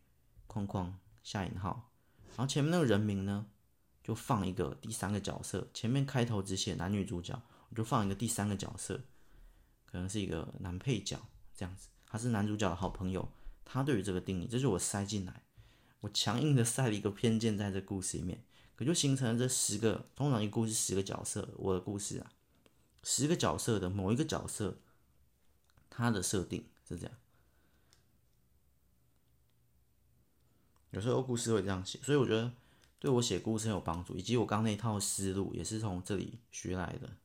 [0.46, 1.90] 框框下引号，
[2.28, 3.46] 然后前面那个人名呢，
[4.04, 5.70] 就放一个第三个角色。
[5.72, 7.40] 前面开头只写男女主角，
[7.70, 9.02] 我就放一个第三个角色，
[9.86, 11.18] 可能是一个男配角。
[11.54, 13.26] 这样子，他是男主角的好朋友，
[13.64, 15.42] 他对于这个定义，这是我塞进来，
[16.00, 18.44] 我强硬的塞了一个偏见在这故事里面，
[18.74, 22.30] 可就形成了这十个，通常一故事十个角色，我的故事啊，
[23.08, 24.78] 十个角色的某一个角色，
[25.88, 27.16] 他的设定是这样，
[30.90, 32.52] 有时候故事会这样写，所以我觉得
[32.98, 37.16] 对我写故事很有帮助，以及我刚刚那套思路也是从这里学来的。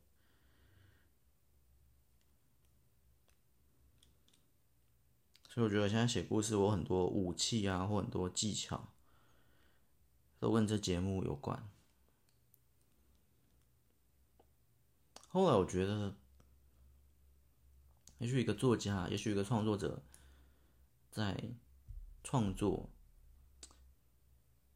[5.49, 8.93] 所以我觉得现在写故事，我很多武器啊，或很多技巧，
[10.39, 11.67] 都跟这节目有关。
[15.31, 16.13] 后来我觉得，
[18.17, 20.03] 也许一个作家，也许一个创作者，
[21.09, 21.55] 在
[22.23, 22.89] 创作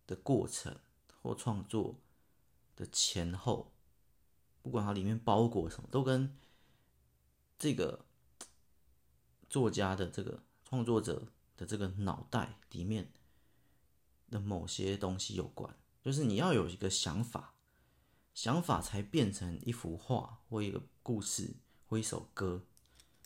[0.08, 0.80] 的过程
[1.22, 2.00] 或创作
[2.76, 3.74] 的前后，
[4.62, 6.38] 不管它里面包裹什么，都跟
[7.58, 8.06] 这个
[9.50, 10.42] 作家的这个。
[10.68, 13.14] 创作者的这个脑袋里面
[14.32, 17.54] 的某些东西有关，就是你要有一个想法，
[18.36, 21.56] 想法才变成一幅画或一个故事
[21.88, 22.62] 或一首歌，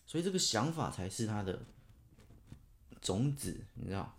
[0.05, 1.65] 所以这个想法才是它的
[3.01, 4.17] 种子，你知道？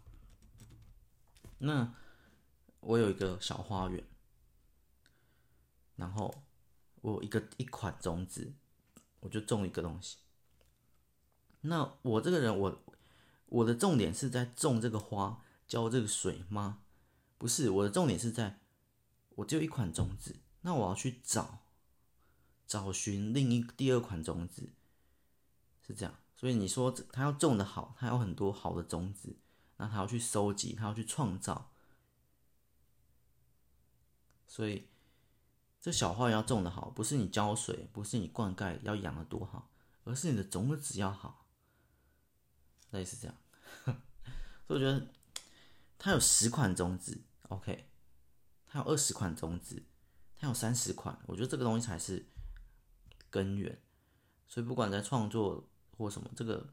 [1.58, 1.94] 那
[2.80, 4.04] 我有一个小花园，
[5.96, 6.42] 然后
[7.00, 8.52] 我有一个一款种子，
[9.20, 10.18] 我就种一个东西。
[11.62, 12.82] 那我这个人，我。
[13.52, 16.84] 我的重点是在种这个花，浇这个水吗？
[17.36, 18.60] 不是，我的重点是在，
[19.30, 21.60] 我只有一款种子，那我要去找，
[22.66, 24.70] 找寻另一第二款种子，
[25.86, 26.14] 是这样。
[26.36, 29.36] 所以你说他要种的好，他有很多好的种子，
[29.76, 31.70] 那他要去收集，他要去创造。
[34.46, 34.88] 所以
[35.80, 39.70] 这小花园要种的好，不是你浇水，不是你灌溉要养的多好，
[40.04, 41.46] 而是你的种子要好。
[42.90, 43.36] 类似这样，
[44.66, 45.06] 所以我觉得
[45.96, 47.88] 他有十款种子，OK，
[48.66, 49.84] 他有二十款种子，
[50.40, 52.24] 它有三十款，我觉得这个东西才是
[53.28, 53.78] 根源。
[54.48, 56.72] 所以不管在创作或什么，这个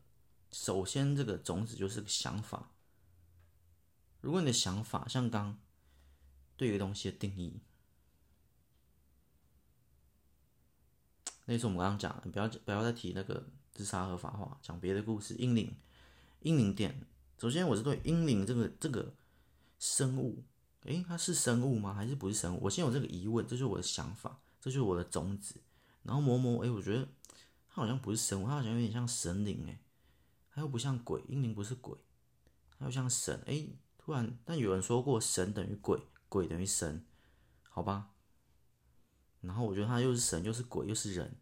[0.51, 2.71] 首先这个种子就是个想法。
[4.21, 5.59] 如果你的想法像刚
[6.55, 7.59] 对一个东西的定义，
[11.45, 15.35] 那是我们刚刚讲的，不要不要再提那个自杀合法化，讲别的故事。
[15.35, 15.75] 英灵，
[16.39, 17.05] 英灵殿。
[17.37, 19.13] 首先，我是对英灵这个这个
[19.77, 20.41] 生物，
[20.87, 21.93] 诶，它是生物吗？
[21.93, 22.59] 还是不是生物？
[22.63, 25.55] 我先有这个疑问，这就是我的想法，这就是我的种子。
[26.03, 27.07] 然后摸摸，诶，我觉得
[27.69, 29.79] 它好像不是生物，它好像有点像神灵，诶，
[30.49, 31.97] 它又不像鬼，英灵不是鬼，
[32.79, 37.05] 它又像神，诶，突然，但有人说过神等于鬼，鬼等于神，
[37.69, 38.11] 好吧？
[39.41, 41.35] 然后我觉得他又是神，又是鬼，又是人。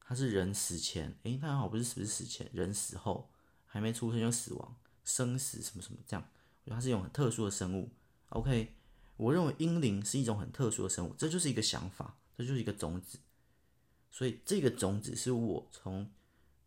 [0.00, 3.30] 他是人死前，诶，他好不是死不是死前，人死后
[3.66, 6.26] 还没出生就死亡，生死什么什么这样。
[6.64, 7.90] 我觉得他是一种很特殊的生物。
[8.32, 8.74] OK，
[9.16, 13.18] 我认为婴灵是一种很特殊的生物，这就是一个想法，这就是一个种子。
[14.10, 16.10] 所以这个种子是我从，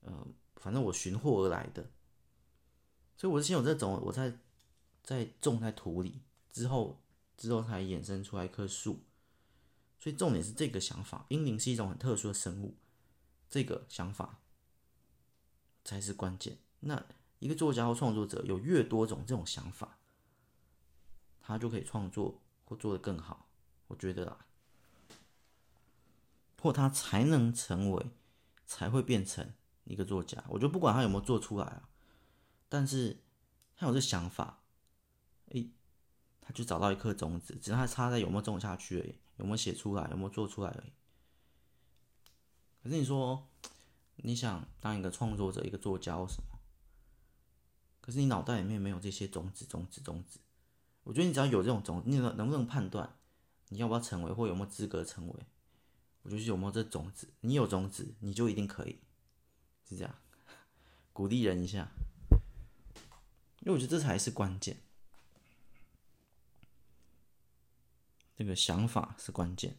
[0.01, 1.89] 呃，反正我寻获而来的。
[3.17, 4.37] 所以我是先有这种，我在
[5.03, 7.01] 在种在土里之后，
[7.35, 8.99] 之后才衍生出来一棵树。
[9.99, 12.75] 所以重点是这个想法，婴灵是一种很特殊的生物，
[13.49, 14.39] 这个想法
[15.83, 16.59] 才是关键。
[16.81, 17.03] 那
[17.39, 19.97] 一个作家或创作者有越多种这种想法，
[21.45, 23.47] 他就可以创作或做得更好。
[23.87, 24.47] 我觉得啊，
[26.59, 28.11] 或他才能成为，
[28.65, 30.43] 才会变成一个作家。
[30.49, 31.87] 我觉得不管他有没有做出来啊，
[32.67, 33.21] 但是
[33.75, 34.63] 他有这想法，
[35.49, 35.69] 诶，
[36.41, 39.15] 他就找到一颗种子，只是他插在有没有种下去而已。
[39.37, 40.07] 有没有写出来？
[40.09, 40.91] 有没有做出来而已。
[42.81, 43.47] 可是你说，
[44.15, 46.57] 你想当一个创作者、一个作家或什么？
[48.01, 50.39] 可是你脑袋里面没有这些种子、种子、种子。
[51.05, 53.15] 我觉得你只要有这种种，你能能不能判断
[53.69, 55.33] 你要不要成为，或有没有资格成为？
[56.23, 58.99] 我觉得有没有这种子，你有种子，你就一定可以。
[59.87, 60.15] 是这样，
[61.13, 61.91] 鼓励人一下，
[63.61, 64.77] 因为我觉得这才是关键。
[68.35, 69.77] 这个想法是关键，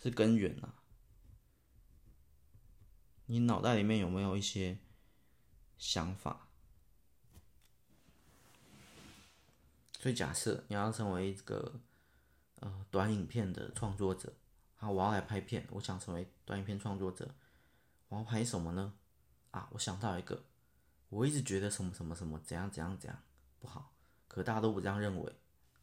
[0.00, 0.74] 是根源啊！
[3.26, 4.78] 你脑袋里面有没有一些
[5.76, 6.46] 想法？
[10.02, 11.80] 所以假设你要成为一个
[12.58, 14.32] 呃短影片的创作者，
[14.74, 17.32] 好，我要来拍片，我想成为短影片创作者，
[18.08, 18.94] 我要拍什么呢？
[19.52, 20.42] 啊，我想到一个，
[21.08, 23.22] 我一直觉得什么什么什么怎样怎样怎样
[23.60, 23.94] 不好，
[24.26, 25.32] 可大家都不这样认为，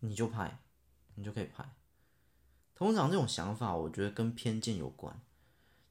[0.01, 0.59] 你就拍。
[1.15, 1.75] 你就可以拍。
[2.73, 5.21] 通常这种想法，我觉得跟偏见有关，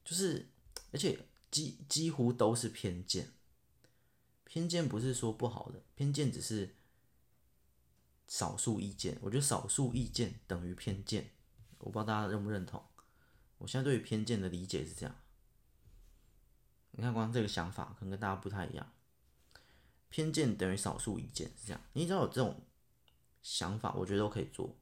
[0.03, 0.49] 就是
[0.91, 1.19] 而且
[1.51, 3.31] 几几乎都是偏见。
[4.43, 6.75] 偏见不是说不好的，偏见只是
[8.29, 9.17] 少数意见。
[9.21, 11.31] 我觉得少数意见等于偏见，
[11.79, 12.81] 我不知道大家认不认同。
[13.57, 15.13] 我现在对于偏见的理解是这样。
[16.91, 18.93] 你看，光这个想法可能跟大家不太一样。
[20.09, 21.81] 偏见等于少数意见是这样。
[21.93, 22.65] 你只要有这种
[23.41, 24.77] 想法，我觉得都可以做。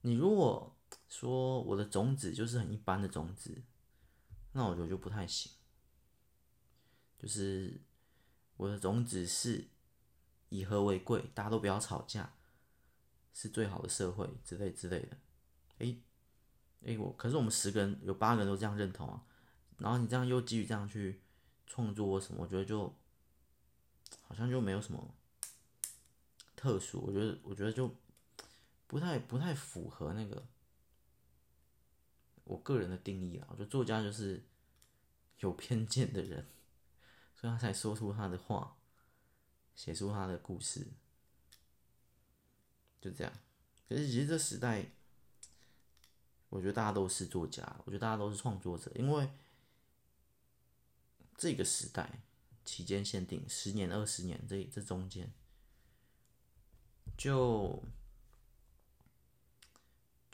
[0.00, 0.76] 你如果
[1.08, 3.62] 说我的种子就是很一般的种子，
[4.52, 5.52] 那我觉得就不太行。
[7.18, 7.80] 就是
[8.56, 9.68] 我的种子是
[10.52, 12.32] 以和为贵，大家都不要吵架，
[13.32, 15.16] 是最好的社会之类之类的。
[15.78, 16.00] 诶
[16.82, 19.24] 诶，我可是我们十个人有八个人都这样认同啊，
[19.78, 21.20] 然后你这样又基于这样去
[21.66, 22.94] 创作什么，我觉得就
[24.20, 25.14] 好像就没有什么
[26.54, 27.00] 特殊。
[27.06, 27.94] 我觉得我觉得就。
[28.92, 30.46] 不太不太符合那个
[32.44, 34.44] 我个人的定义啊，我觉得作家就是
[35.38, 36.46] 有偏见的人，
[37.34, 38.76] 所以他才说出他的话，
[39.74, 40.86] 写出他的故事，
[43.00, 43.32] 就这样。
[43.88, 44.86] 可是其实这时代，
[46.48, 49.30] 我觉得大家都是作家，我觉得大家都是创作者，因为
[51.36, 52.20] 这个时代
[52.64, 55.32] 期间限定十年、二十年，这这中间
[57.16, 57.82] 就。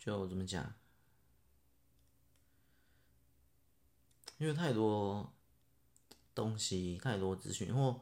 [0.00, 0.72] 就怎么讲？
[4.38, 5.30] 因为太多
[6.34, 7.74] 东西，太多资讯。
[7.74, 8.00] 或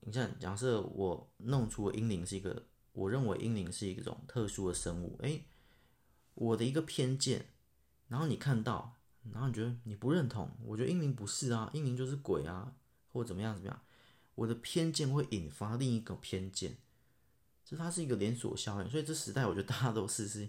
[0.00, 5.16] 你看，假设我弄出英灵是一个，我认为英灵是一种特殊的生物。
[5.20, 5.44] 诶，
[6.34, 7.46] 我的一个偏见，
[8.08, 8.96] 然后你看到，
[9.30, 12.74] 然后你觉得你不认同，我觉得英灵不是啊，英灵就是鬼啊，
[13.12, 13.82] 或怎么样怎么样。
[14.36, 16.78] 我的偏见会引发另一个偏见，
[17.64, 18.88] 这它是一个连锁效应。
[18.88, 20.48] 所以这时代，我觉得大家都试试。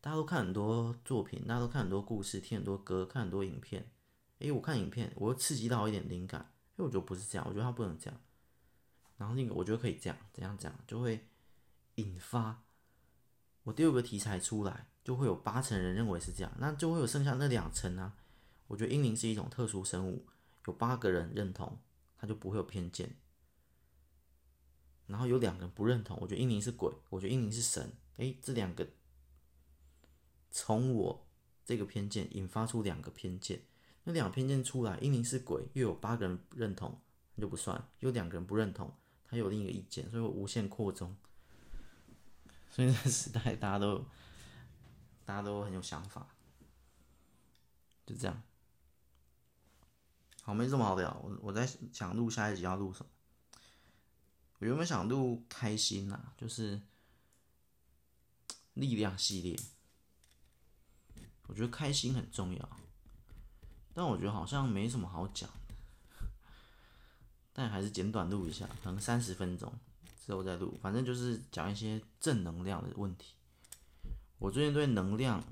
[0.00, 3.90] 大家都看很多作品，大家都看很多故事，听很多歌，看很多影片。
[4.38, 6.52] 诶，我看影片，我会刺激到一点灵感。
[6.76, 8.20] 诶，我觉得不是这样，我觉得他不能这样。
[9.18, 11.26] 然后那个，我觉得可以这样，怎样怎样，就会
[11.96, 12.62] 引发
[13.64, 18.16] 我第二个题材出来，就会有八成人认为是这样，那就会有剩下那两成啊。
[18.68, 20.26] 我觉得英灵是一种特殊生物，
[20.66, 21.78] 有八个人认同，
[22.16, 23.16] 他就不会有偏见。
[25.06, 27.92] 然后有两个人不认同，我觉得英灵是鬼，我觉得英灵是神。
[28.18, 28.86] 诶，这两个
[30.50, 31.26] 从我
[31.64, 33.62] 这个偏见引发出两个偏见，
[34.04, 37.00] 那两个偏见出来，英灵是鬼，又有八个人认同，
[37.34, 38.94] 那就不算；有两个人不认同，
[39.28, 41.14] 他有另一个意见，所以我无限扩充。
[42.70, 43.98] 所以那个时代大家都
[45.24, 46.26] 大家都很有想法，
[48.06, 48.42] 就这样。
[50.42, 51.14] 好，没什么好聊。
[51.22, 53.10] 我我在想录下一集要录什么。
[54.60, 56.80] 我原本想录开心呐，就是
[58.74, 59.58] 力量系列。
[61.46, 62.80] 我觉得开心很重要，
[63.94, 65.48] 但我觉得好像没什么好讲。
[67.58, 69.72] 但还是简短录一下，可能三十分钟。
[70.24, 73.34] 之后再录，反正就是讲一些正能量的问题。
[74.38, 75.42] 我最近对能量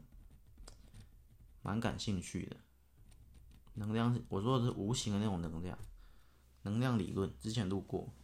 [1.63, 2.57] 蛮感兴趣的。
[3.75, 5.77] 能量，我说的是无形的那种能量，
[6.63, 8.15] 能量理论，之前录过。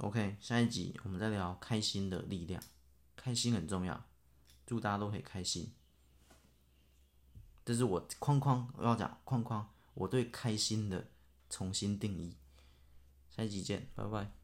[0.00, 2.62] OK，下一集我们再聊开心的力量，
[3.16, 4.04] 开心很重要，
[4.66, 5.72] 祝大家都可以开心。
[7.64, 9.66] 这是我框框，我要讲框框，
[10.00, 11.06] 我对开心的
[11.50, 12.34] 重新定义。
[13.28, 14.39] 下期见，拜拜。